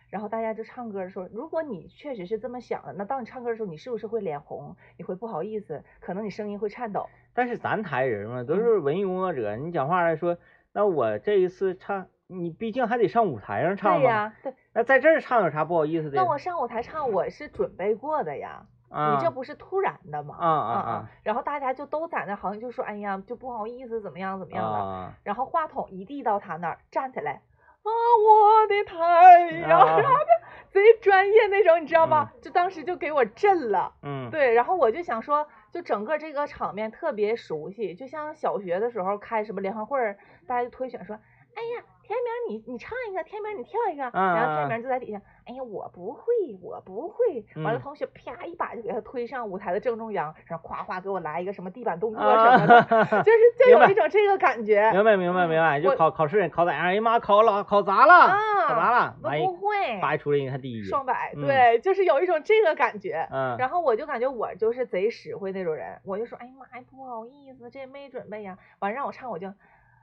[0.08, 4.76] 然后大家就唱歌的时候，如果你确实是这么想的，那当你唱歌的时候，你是不是会脸红？
[4.96, 5.82] 你会不好意思？
[6.00, 7.08] 可能你声音会颤抖。
[7.34, 10.38] 但是咱台人嘛，都嗯是文艺工作者，你讲话来说，
[10.72, 13.98] 那我这一次唱，你毕竟还得上舞台上唱嘛。
[13.98, 14.54] 对呀，对。
[14.72, 16.16] 那在这儿唱有啥不好意思的？
[16.16, 20.36] 那我上舞台唱，我是准备过的呀，啊，你这不是突然的吗？
[20.38, 21.10] 啊啊啊啊！
[21.22, 24.78] 然后大家就都在那，好像就说，哎呀，就不好意思，怎么样怎么样的。
[24.78, 32.30] 啊然后话筒一递到他那儿，站起来，啊，我的太阳，啊然后就贼专业那种，你知道吗？
[32.42, 33.94] 就当时就给我震了。
[34.02, 42.16] 嗯，对，然后我就想说，就整个这个场面特别熟悉，就像小学的时候开什么联欢会儿，大家就推选说，哎呀，天
[42.46, 44.12] 明你你唱一个，天明你跳一个，然
[44.46, 46.22] 后啊天明就在底下，哎呀，我不会，
[46.62, 54.88] 我不会，完了嗯同学啪一把就给他推上舞台的正中央，然后夸夸给我来一个什么地板动作什么的， 啊，就是就有一种这个感觉。
[54.92, 56.84] 明白明白明白，就考考试考咋样？
[56.84, 58.38] 哎呀妈，考老考砸了，啊，
[58.68, 63.26] 考砸了，我不会，叭一出来，你看第一，双百，嗯对，就是有一种这个感觉。
[63.32, 68.56] 嗯，然后我就感觉我就是贼实惠那种人，我就说，哎呀妈呀，不好意思，这没准备呀。
[68.78, 69.48] 完让我唱，我就，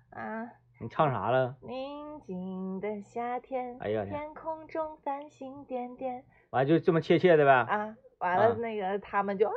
[0.10, 0.50] 啊，
[0.84, 1.56] 你唱啥了？
[1.62, 7.52] 宁静的夏天，哎呀天天空中繁星点点完就这么切切的呗？
[7.52, 7.96] 啊。
[8.20, 9.56] 完了啊，那个他们就啊，我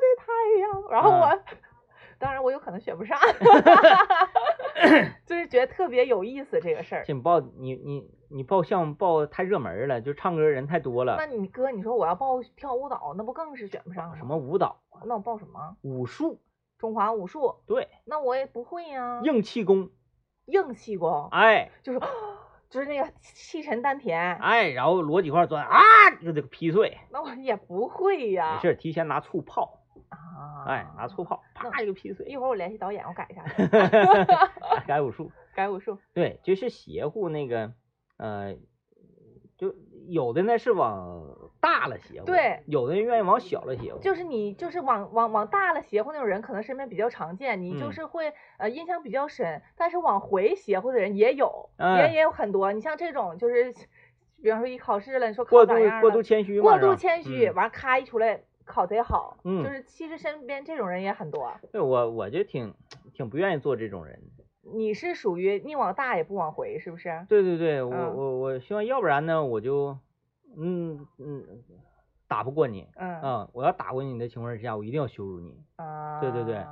[0.00, 1.40] 的太阳，然后啊我，
[2.18, 3.16] 当然我有可能选不上，
[5.26, 7.04] 就是觉得特别有意思这个事儿。
[7.04, 11.26] 这你报你你你报项目报太热门了，就唱歌人太多了那。
[11.26, 14.24] 你哥，你说我要报跳舞蹈，那不更是选不上什？
[14.26, 15.76] 么舞蹈、那我报什么？
[15.82, 16.40] 武术，
[16.78, 17.56] 中华武术？
[17.66, 19.20] 对，那我也不会呀。
[19.24, 19.90] 硬气功，
[20.48, 22.00] 硬气功，哎就是
[22.68, 25.78] 就是那个气沉丹田，哎，然后摞几块砖啊，
[26.20, 28.54] 就这个劈碎，那我也不会呀。
[28.56, 29.78] 没事，提前拿醋泡，
[30.10, 33.66] 啊，哎，拿醋泡，那啪就劈碎，一会儿我联系导演，我改一下去
[34.86, 35.32] 改武术。
[35.54, 35.98] 改武术。
[36.12, 37.72] 对，就是邪乎那个，
[38.18, 38.60] 呃，就
[40.10, 41.22] 有的呢是往
[41.60, 49.60] 大了邪乎，对，有的人愿意往小了邪乎，就是你就是往往往大了邪乎那种人，可能身边比较常见，你就嗯是会呃印象比较深。
[49.76, 52.72] 但是往回邪乎的人也有，也嗯也有很多。
[52.72, 53.74] 你像这种就是，
[54.42, 61.52] 比方说一考试了，你说考过度咋样了过度谦虚，过度谦虚，嗯完咔一出来考贼好，嗯就是其实身边这种人也很多。
[61.70, 62.72] 对我我就挺
[63.12, 64.18] 挺不愿意做这种人。
[64.74, 67.24] 你是属于宁往大也不往回，是不是？
[67.28, 69.96] 对对对，我嗯我我希望，要不然呢，我就
[70.56, 71.44] 嗯嗯
[72.26, 72.86] 打不过你。
[72.96, 75.56] 嗯嗯，我要打过你的情况之下，我一定要羞辱你。
[75.76, 76.64] 啊，对对对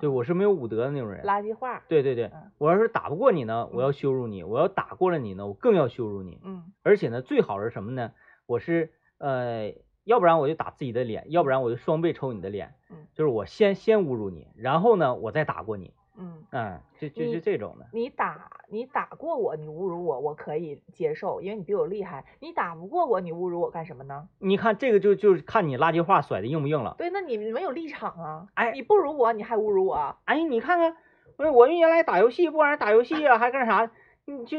[0.00, 1.24] 对，我是没有武德的那种人。
[1.24, 1.82] 垃圾话。
[1.88, 6.40] 对对对嗯，我要是打不过你呢，我嗯要羞辱你；我要打过了你呢，我更要羞辱你。
[6.44, 8.12] 嗯而且呢，最好是什么呢？
[8.46, 9.72] 我是呃，
[10.04, 12.74] 要不然我就打自己的脸，要不然我就双倍抽你的脸。
[12.90, 15.94] 嗯，就是我先先侮辱你，然后呢，我再打过你。
[16.18, 17.86] 嗯，嗯，就就你就这种的。
[17.92, 22.24] 你打你打过我，你侮辱我，我可以接受，因为你比我厉害。
[22.40, 24.28] 你打不过我，你侮辱我干什么呢？
[24.38, 26.96] 你看这个就就是看你垃圾话甩的硬不硬了。
[26.98, 28.48] 对，那你没有立场啊！
[28.54, 30.96] 哎你不如我，你还侮辱我，哎，你看看，
[31.36, 33.88] 我我们原来打游戏，不管是打游戏啊，还干啥，
[34.24, 34.58] 你就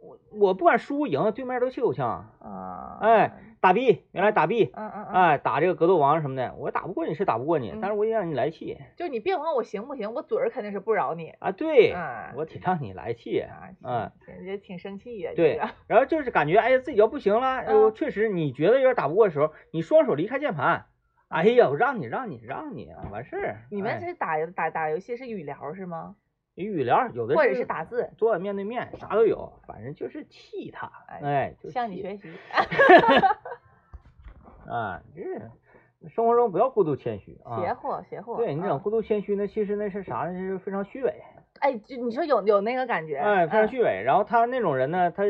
[0.00, 2.32] 我我不管输赢，对面都气口呛。
[2.40, 11.30] 啊，哎，打 B，原来打 B，嗯嗯嗯，哎，打这个格斗王什么的，我打不过你是打不过你，嗯但是我也让你来气就你别管我行不行，我嘴儿肯定是不饶你。
[11.40, 11.50] 啊。
[11.50, 13.40] 对，哎我挺让你来气。
[13.40, 14.12] 啊，嗯，
[14.62, 15.32] 挺生气呀。
[15.34, 20.86] 对然后就是感觉哎呀自己要不行了，哎嗯确实你觉得有点打不过的时候，你双手离开键盘，
[21.26, 23.62] 哎呀，我让你让你让你，完事儿。
[23.72, 26.14] 你们哎这打打打游戏是语聊是吗？
[26.54, 28.08] 语聊有的或者是打字？
[28.16, 32.30] 坐面对面，啥都有，反正就是气他，哎哎，就气向你学习。
[34.68, 37.60] 啊，这生活中不要过度谦虚啊。
[37.60, 38.34] 邪乎邪乎。
[38.34, 40.32] 嗯对你这种过度谦虚呢，其实那是啥呢？
[40.32, 41.14] 就是非常虚伪，
[41.60, 43.16] 哎，就你说有有那个感觉？
[43.18, 44.02] 哎，非常嗯虚伪。
[44.04, 45.24] 然后他那种人呢，他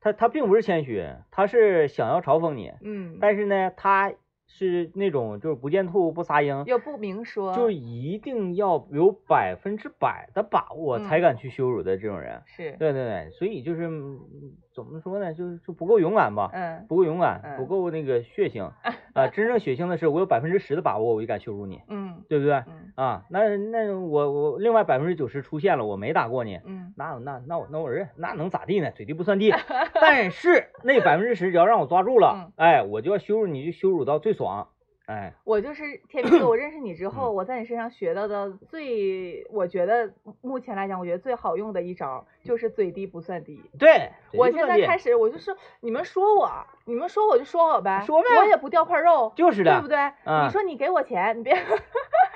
[0.00, 4.12] 他他并不是谦虚，他是想要嘲讽你，嗯，但是呢，他
[4.46, 12.42] 是那种就是不见兔不撒鹰，又不明说，就一定要有百分之百的把握嗯才敢去羞辱的这种人。
[12.46, 14.18] 是，对对对，所以就是嗯
[14.84, 16.50] 怎么说呢，就是就不够勇敢吧。
[16.52, 18.62] 嗯不够勇敢，嗯不够那个血腥
[19.12, 19.26] 啊！
[19.26, 22.54] 真正血腥的是，我有百分之十的把握，我就敢羞辱你，嗯对不对？
[22.68, 28.92] 嗯啊，那那我我另外百分之九十出现了，我没打过你，嗯，那那那我那我认，那能咋地呢？
[28.92, 29.52] 嘴地不算地。
[30.00, 34.68] 但是那百分之十只要让我抓住了嗯，哎，我就要羞辱你，就羞辱到最爽。
[35.08, 43.58] 哎，我就是天明哥，我认识你之后，我在你身上学到的最，我觉得目前来讲，我觉得最好用的一招就是嘴低不算低。
[43.78, 46.50] 对，我现在开始，我就是你们说我，
[46.84, 49.96] 你们说我就说我呗，说呗我也不掉块肉，就是的对不对？
[50.24, 51.56] 嗯你说你给我钱，你别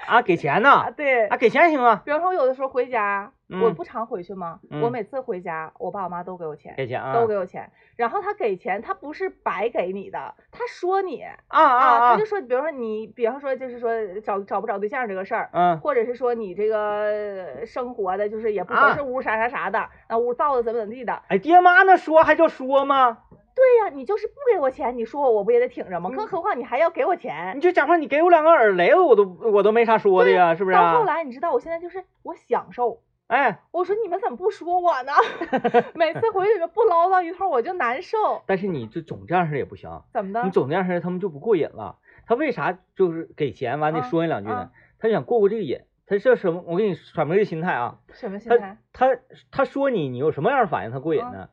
[0.06, 4.60] 啊，给钱啊，呢，对啊，，给钱行啊，比方说我有的时候回家，我嗯不常回去吗？
[4.70, 7.70] 嗯我每次回家，我爸我妈都给我钱，给钱啊，都给我钱。
[7.96, 13.90] 然后他给钱，他不是白给你的，他说你啊啊啊他就，说，比如说你，比方说就是说
[14.22, 21.22] 找找不找对象这个事儿，嗯或者是说你这个生活的，就是也不啊收拾屋啥啥啥的，那屋造的怎么怎么地的。
[21.28, 23.18] 哎，爹妈那说还叫说吗？
[23.54, 26.08] 对呀、你就是不给我钱，你说我我不也得挺着吗？
[26.10, 27.52] 嗯更何况你还要给我钱。
[27.54, 31.04] 你就假话，你给我两个耳雷子，我都我都没啥说的呀，是不是到后啊？
[31.04, 33.02] 来你知道，我现在就是我享受。
[33.32, 35.12] 哎，我说你们怎么不说我呢？
[35.96, 38.42] 每次回去不唠叨一通，我就难受。
[38.46, 40.42] 但是你就总这样式也不行，怎么的？
[40.42, 41.98] 你总这样式他们就不过瘾了。
[42.26, 44.70] 他为啥就是给钱完得啊说你两句呢啊？
[44.98, 45.80] 他想过过这个瘾。
[46.06, 46.62] 他这什么？
[46.66, 48.00] 我给你揣摩这个心态啊。
[48.12, 48.76] 什么心他态？
[48.92, 49.08] 他
[49.50, 50.90] 他说你，你有什么样的反应？
[50.90, 51.48] 他过瘾啊呢？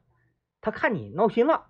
[0.59, 1.67] 他看你闹心了，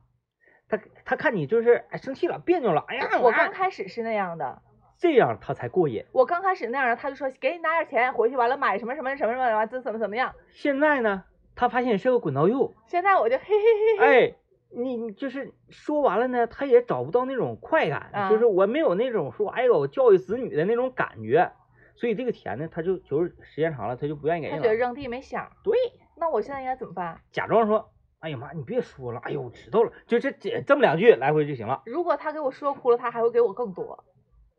[0.67, 4.63] 他他看你就是哎生气了，别扭了，哎呀，我哎刚开始是那样的，
[4.99, 6.05] 这样他才过瘾。
[6.11, 10.33] 我刚开始那样，他就说给你拿点钱，回去完了买什么什么什么什么，完这怎么怎么样。
[10.51, 11.23] 现在呢，
[11.55, 14.35] 他发现你是个滚刀肉，现在我就嘿嘿嘿嘿，哎，
[14.71, 21.49] 你你就是说完了呢，他也找不到那种快感，啊就是我没有那种说哎呦教育子女的那种感觉，
[21.95, 24.57] 所以这个钱呢，他就就是时间长了，他就不愿意给你。
[24.57, 25.49] 他觉得扔地没响。
[25.63, 25.77] 对，
[26.17, 27.21] 那我现在应该怎么办？
[27.31, 31.83] 假装说，哎呀妈，你别说了，哎呦我知道了，就这这这么两句来回就行了。
[31.85, 34.03] 如果他给我说哭了，他还会给我更多。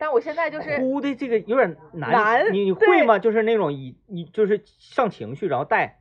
[0.00, 3.18] 但我现在就是哭的这个有点难，难你你会吗？
[3.18, 6.00] 就是那种以你就是上情绪，然后带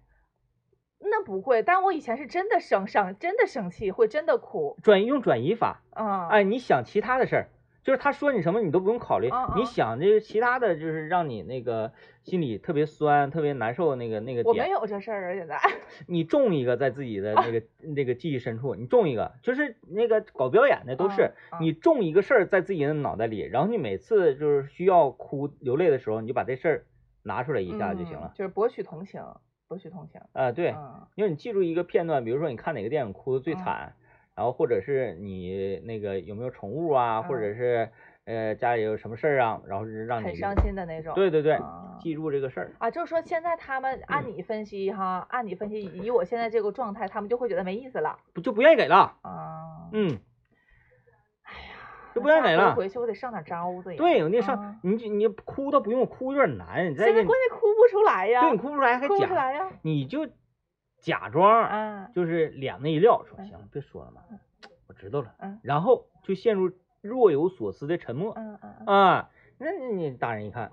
[0.99, 6.29] 那不会，但我以前是真的生上真的生气，会真的哭转移用转移法，啊。
[6.29, 7.49] 哎，你想其他的事儿，
[7.83, 11.91] 就是他说你什么你都不用考虑，嗯嗯你想这个其他的就是让你那个
[12.23, 15.59] 心里特别酸、特别难受的那个那个点，我没有这事儿啊，现在。
[16.07, 26.85] 你中一个在自己的那个、 那个记忆深处，你中一个，就是那个搞表演的都是，你中一个事儿在自己的脑袋里，然后你每次就是需要哭流泪的时候，你就把这事儿
[27.23, 28.37] 拿出来一下就行了嗯。
[28.37, 29.23] 就是博取同情，
[29.67, 30.21] 博取同情。
[30.33, 33.93] 啊、对，嗯因为你记住一个片段，比如说你看哪个电影哭的最嗯惨，
[34.40, 37.90] 然后或者是你那个有没有宠物啊，或者嗯是
[38.23, 41.13] 呃家里有什么事儿啊，然后是让你很伤心的那种。
[41.13, 42.71] 对对对，啊记住这个事儿。
[42.77, 49.17] 啊，就是说现在他们按你分析哈，按你分析，以我现在这个状态，他们就会觉得没意思了不就不愿意给了。
[49.23, 49.90] 啊。
[49.92, 50.17] 嗯，
[52.15, 52.73] 就不愿意给了。
[52.75, 53.98] 回去我得上点招子呀。
[53.98, 58.40] 对，我那上啊你就你哭都不用，哭有点难，你再现在关键哭不出来呀。
[58.40, 59.69] 对你哭不出来还哭不出假，来呀。
[59.81, 60.25] 你就
[61.02, 64.21] 假装啊，就是脸那一撂，说嗯行了，别说了嘛，
[64.87, 66.71] 我知道了嗯，然后就陷入
[67.02, 68.33] 若有所思的沉默
[68.85, 69.29] 啊。
[69.58, 70.71] 那你你大人一看，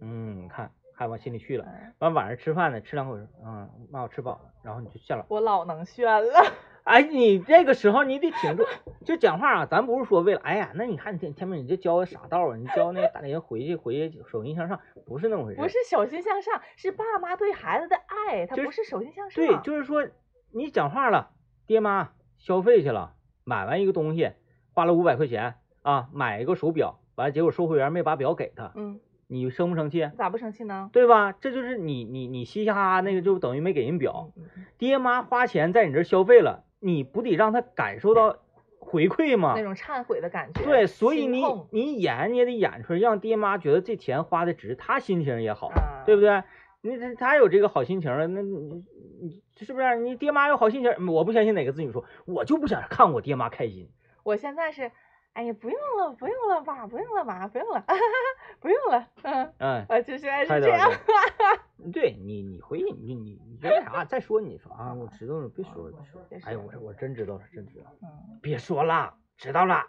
[0.00, 1.64] 嗯，你看还往心里去了。
[1.66, 5.24] 嗯，完晚上吃饭呢，吃两口，嗯，妈我吃饱了，然后你就下了。
[5.28, 6.52] 我老能炫了。
[6.84, 8.64] 哎，你这个时候你得挺住，
[9.06, 15.60] 就讲话啊，咱不是说为了，哎呀，那你看天天明你这教个啥道啊，你教那个大人回去回去手心向上，不是那么回事。
[15.60, 19.44] 不是手心向上，是爸妈对孩子的爱，他不是手心向上。
[19.44, 20.06] 对，就是说
[20.52, 21.30] 你讲话了，
[21.66, 23.14] 爹妈消费去了，
[23.44, 24.32] 买完一个东西
[24.74, 30.10] 花了五百块钱啊，买一个手表，完了结果售货员没把表给他，嗯，你生不生气？
[30.18, 30.90] 咋不生气呢？
[30.92, 31.32] 对吧？
[31.32, 34.28] 这就是你你你嘻嘻哈哈那个就等于没给人表，
[34.76, 38.36] 爹妈花钱在你这儿消费了，你不得让他感受到
[38.78, 39.62] 回馈吗那？
[39.62, 40.62] 种忏悔的感觉。
[40.62, 46.42] 对，所以你你演你也得演出来，让爹妈觉得这钱花的值，他心情也好，啊对不对？
[46.82, 48.84] 你这他有这个好心情了，那你
[49.22, 49.96] 你是不是？
[49.96, 53.88] 你爹妈有好心情，我不相信哪个子女说，我就不想看我爹妈开心。
[54.22, 54.92] 我现在是，
[55.32, 57.82] 哎呀，不用了，不用了爸，不用了妈，不用了，
[58.60, 60.90] 不用了，嗯，嗯， 我就是爱是这样。
[61.92, 64.04] 对对你你回去你你你说啥？
[64.04, 66.46] 再说你说啊，我知道了，别说了，别说了。
[66.46, 67.96] 哎呦，我我真知道了，真知道了。
[68.02, 69.84] 嗯，别说了，知道了。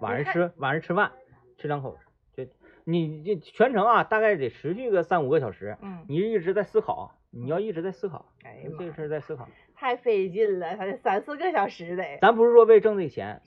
[0.00, 1.12] 晚上吃晚上吃饭，
[1.58, 1.98] 吃两口，
[2.34, 2.46] 就
[2.84, 9.48] 你这全程啊，大概得持续个三五个小时，嗯，你一直在思考，你要一直在思考，哎这个事儿在思考。
[9.84, 12.16] 太费劲了，他得三四个小时得。
[12.22, 13.42] 咱不是说为挣这个钱，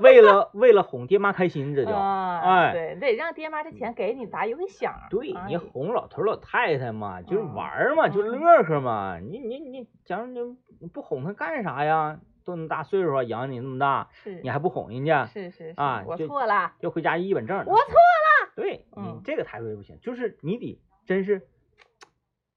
[0.00, 1.90] 为了为了哄爹妈开心，这 叫。
[1.92, 5.08] 啊，哎对，得让爹妈这钱给你咋有个响儿。
[5.10, 9.18] 对哎你哄老头老太太嘛，就是嗯玩儿嘛，就嗯乐呵嘛。
[9.20, 10.40] 你你你，假如你
[10.80, 12.18] 你不哄他干啥呀？
[12.46, 17.58] 都那么大岁数了，养你那么大，是你还不哄人家，是是是啊我错了，就回家一本正。
[17.58, 18.52] 我错了。
[18.56, 21.46] 对你嗯这个态度也不行，就是你得真是，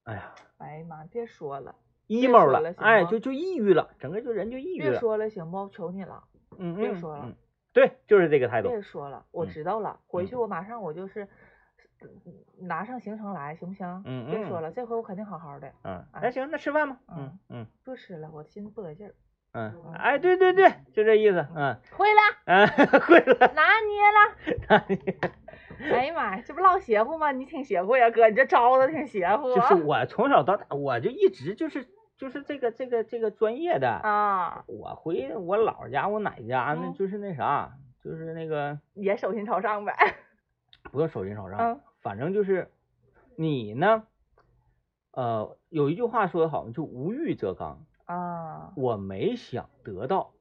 [0.04, 1.74] 哎呀哎呀妈，别说了，
[2.08, 4.90] ，emo 了了，哎，就就抑郁了，整个就人就抑郁了。
[4.90, 5.68] 别说了行不？
[5.68, 6.22] 求你了，
[6.58, 7.34] 嗯，嗯别说了嗯
[7.72, 8.68] 对，就是这个态度。
[8.70, 11.28] 别说了，我嗯知道了，回嗯去我马上我就是
[12.02, 12.08] 嗯
[12.66, 13.86] 拿上行程来，行不行？
[14.06, 16.96] 嗯嗯别说了，这回我肯定好好的，嗯，哎那行，那吃饭吧。
[17.08, 19.14] 嗯嗯嗯不吃了，我心不得劲儿。
[19.52, 21.46] 嗯，哎，对对对，就这意思。
[21.56, 22.66] 嗯会了，嗯，
[23.00, 23.34] 会了。
[23.54, 24.84] 拿捏了。
[25.92, 27.30] 哎呀妈呀，这不老邪乎吗？
[27.32, 29.80] 你挺邪乎呀，哥，你这招子挺邪乎就是啊。
[29.84, 31.86] 我从小到大，我就一直就是
[32.18, 33.88] 就是这个这个这个专业的。
[33.88, 37.72] 啊，我回我姥儿家，我奶家，那嗯就是那啥，
[38.04, 39.94] 就是那个也手心朝上呗。
[40.82, 42.70] 不用手心朝上，嗯反正就是
[43.36, 44.04] 你呢，
[45.12, 47.84] 呃，有一句话说的好，就无欲则刚。
[48.04, 50.32] 啊，我没想得到，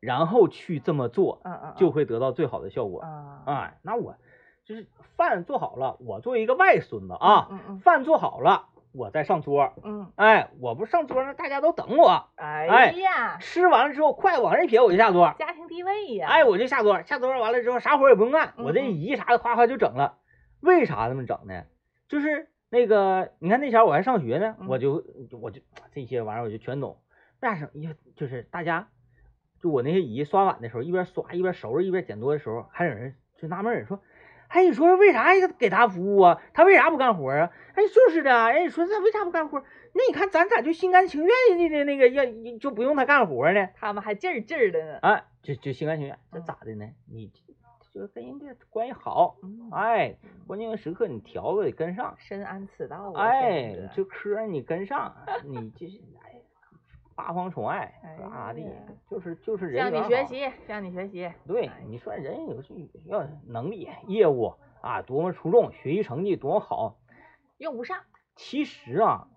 [0.00, 3.00] 然后去这么做，嗯嗯，就会得到最好的效果。
[3.02, 4.16] 啊哎，那我
[4.64, 9.72] 就是饭做好了，我作为一个外孙子啊，饭做好了，我再上桌。
[9.82, 15.34] 嗯，哎，我不上桌那大家都等我，哎哎呀，吃完了之后，筷往上一撇，我就下桌。
[15.38, 16.28] 家庭地位呀。
[16.28, 20.18] 哎，我就下桌，下桌完了之后，啥活儿也不用干，嗯我这嗯仪啥的夸夸就整了。
[20.60, 21.64] 为啥这么整呢？
[22.08, 25.04] 就是那个，你看那前儿我还上学呢，嗯我就
[25.40, 25.60] 我就
[25.92, 26.98] 这些玩意儿我就全懂。
[27.40, 27.70] 为啥整？
[27.74, 28.88] 因为就是大家，
[29.60, 34.02] 就我那些姨刷碗的时候，一边刷一边收拾一边捡多的时候，还有人就纳闷儿说
[34.50, 35.28] ：“哎，你说为啥
[35.58, 36.40] 给他服务啊？
[36.52, 39.62] 他为啥不干活啊？”哎，就是的，哎，你说他为啥不干活？
[39.92, 42.24] 那你看咱咋就心甘情愿的的那个要
[42.58, 43.68] 就不用他干活呢？
[43.74, 44.98] 他们还劲儿劲儿的呢。
[45.02, 46.86] 哎，就就心甘情愿，这嗯咋的呢？
[47.10, 47.30] 你
[47.92, 50.14] 就跟人家关系好，嗯，哎，
[50.46, 53.24] 关键时刻你调子得跟上，深谙此道啊。
[53.24, 55.12] 哎天，这科儿你跟上，
[55.44, 56.29] 你就是哎，
[57.20, 58.66] 八方宠爱哎咋咋地，
[59.10, 60.08] 就是就是人向你。
[60.08, 61.30] 学习，向你学习。
[61.46, 66.96] 对哎，你说人有这要能力、业务啊，多么出众，学习成绩多么好，
[67.58, 67.98] 用不上。
[68.36, 69.28] 其实啊，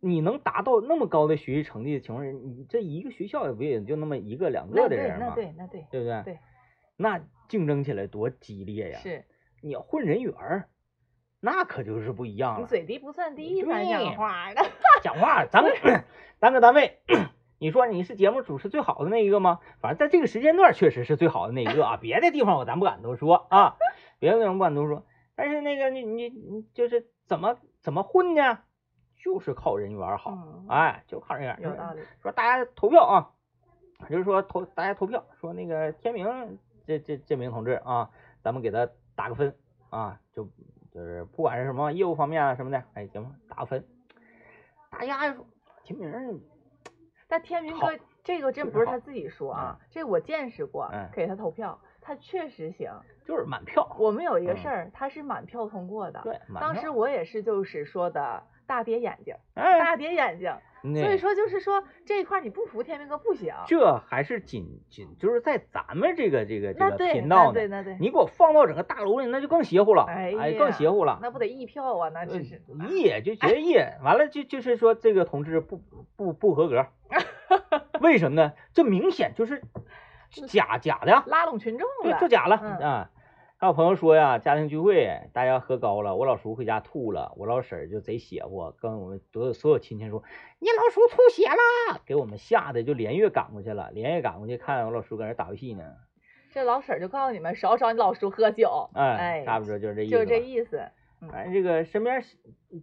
[0.00, 5.26] 你能达到那么高的学习成绩的情况下，你这一个学校也不也就那么一个两，个的人嘛？
[5.28, 6.22] 那对，那对，对不对？
[6.24, 6.38] 对，
[6.96, 8.98] 那竞争起来多激烈呀！
[8.98, 9.22] 是
[9.60, 10.70] 你要混人缘儿，
[11.46, 12.66] 那可就是不一样你了。
[12.66, 14.66] 嘴低不算低，咱讲话的。
[15.00, 15.72] 讲话，咱们
[16.40, 16.98] 咱搁单位，
[17.60, 19.60] 你说你是节目主持最好的那一个吗？
[19.80, 23.76] 反正在这个时间段确实是最好的那一个啊， 别的地方我咱不敢多说啊，
[24.18, 25.06] 别的地方不敢多说。
[25.36, 28.58] 但是那个你你你就是怎么怎么混呢？
[29.14, 31.58] 就是靠人缘儿好，嗯哎，就靠人缘儿。
[31.62, 32.00] 有道理。
[32.22, 33.30] 说大家投票啊，
[34.10, 38.10] 就是说投大家投票，说那个天明这这这名同志啊，
[38.42, 39.54] 咱们给他打个分
[39.90, 40.48] 啊，就
[40.96, 43.84] 就是不管是什么业务方面啊什么的，哎，行吧，打个分。
[44.90, 45.44] 大家说
[45.84, 46.40] 天明，
[47.28, 47.88] 但天明哥
[48.24, 52.90] 这个真不是他自己说啊，这我见识过嗯，给他投票，他确实行。
[53.26, 53.94] 就是满票。
[53.98, 56.20] 我们有一个嗯事儿，他是满票通过的。
[56.22, 60.52] 对，满当时我也是就是说的大跌眼睛，哎，大跌眼睛。
[61.02, 63.52] 所以说就是说这一块儿你不服天明哥不行。
[63.66, 71.18] 这还是仅仅就是在咱们这个这个这个，频道呢那对，，那对，你给我放到整个大楼里，那就更邪乎了，哎更邪乎了。
[71.20, 72.08] 那不得一票啊？
[72.14, 72.62] 那真是。
[72.90, 75.82] 夜就觉得夜，完了就就是说这个同志不
[76.14, 76.86] 不不合格，
[78.00, 78.52] 为什么呢？
[78.72, 79.62] 这明显就是
[80.46, 83.10] 假假的呀，拉拢群众对，了，这假了嗯啊。
[83.58, 90.22] 还有朋友说呀，家庭聚会大家喝高了，我老叔回家吐了，我老婶儿就贼邪乎，跟我们所有所有亲戚说
[90.58, 95.84] 你老叔吐血了，给我们吓得就连夜赶过去了，连夜赶过去看我老叔搁那打游戏呢，
[96.50, 100.10] 这老婶儿就告诉你们少找你老叔喝酒，哎，哎，差不多就是这意思。
[100.10, 100.82] 就是这意思，
[101.30, 102.22] 反正这个身边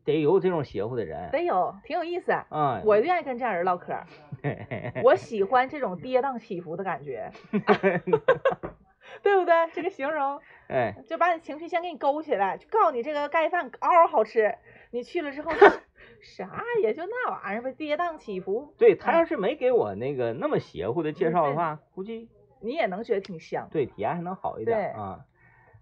[0.03, 2.31] 得有这种邪乎的人，得有挺有意思。
[2.49, 4.07] 嗯，我愿意跟这样人唠嗑儿，
[5.03, 7.31] 我喜欢这种跌宕起伏的感觉，
[9.21, 9.53] 对不对？
[9.73, 10.39] 这个形容
[10.69, 14.55] 哎，就把你情绪先给你勾起来，就告诉你这个盖饭嗷嗷好吃，
[14.91, 15.51] 你去了之后
[16.21, 16.49] 啥
[16.81, 22.29] 也就那玩意儿呗，跌宕起伏，对他嗯要是没给我那个那么邪乎的介绍的话，估计
[22.61, 23.67] 你也能觉得挺香。
[23.71, 25.19] 对体验还能好一点啊。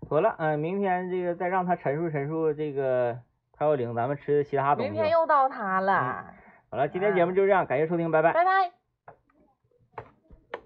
[0.07, 3.19] 妥了，嗯、明天这个再让他陈述陈述这个
[3.53, 4.91] 他要领咱们吃的其他东西。
[4.91, 6.25] 明天又到他了，
[6.71, 8.33] 好了，今天节目就这样，感谢收听，拜拜。
[8.33, 8.80] 拜拜。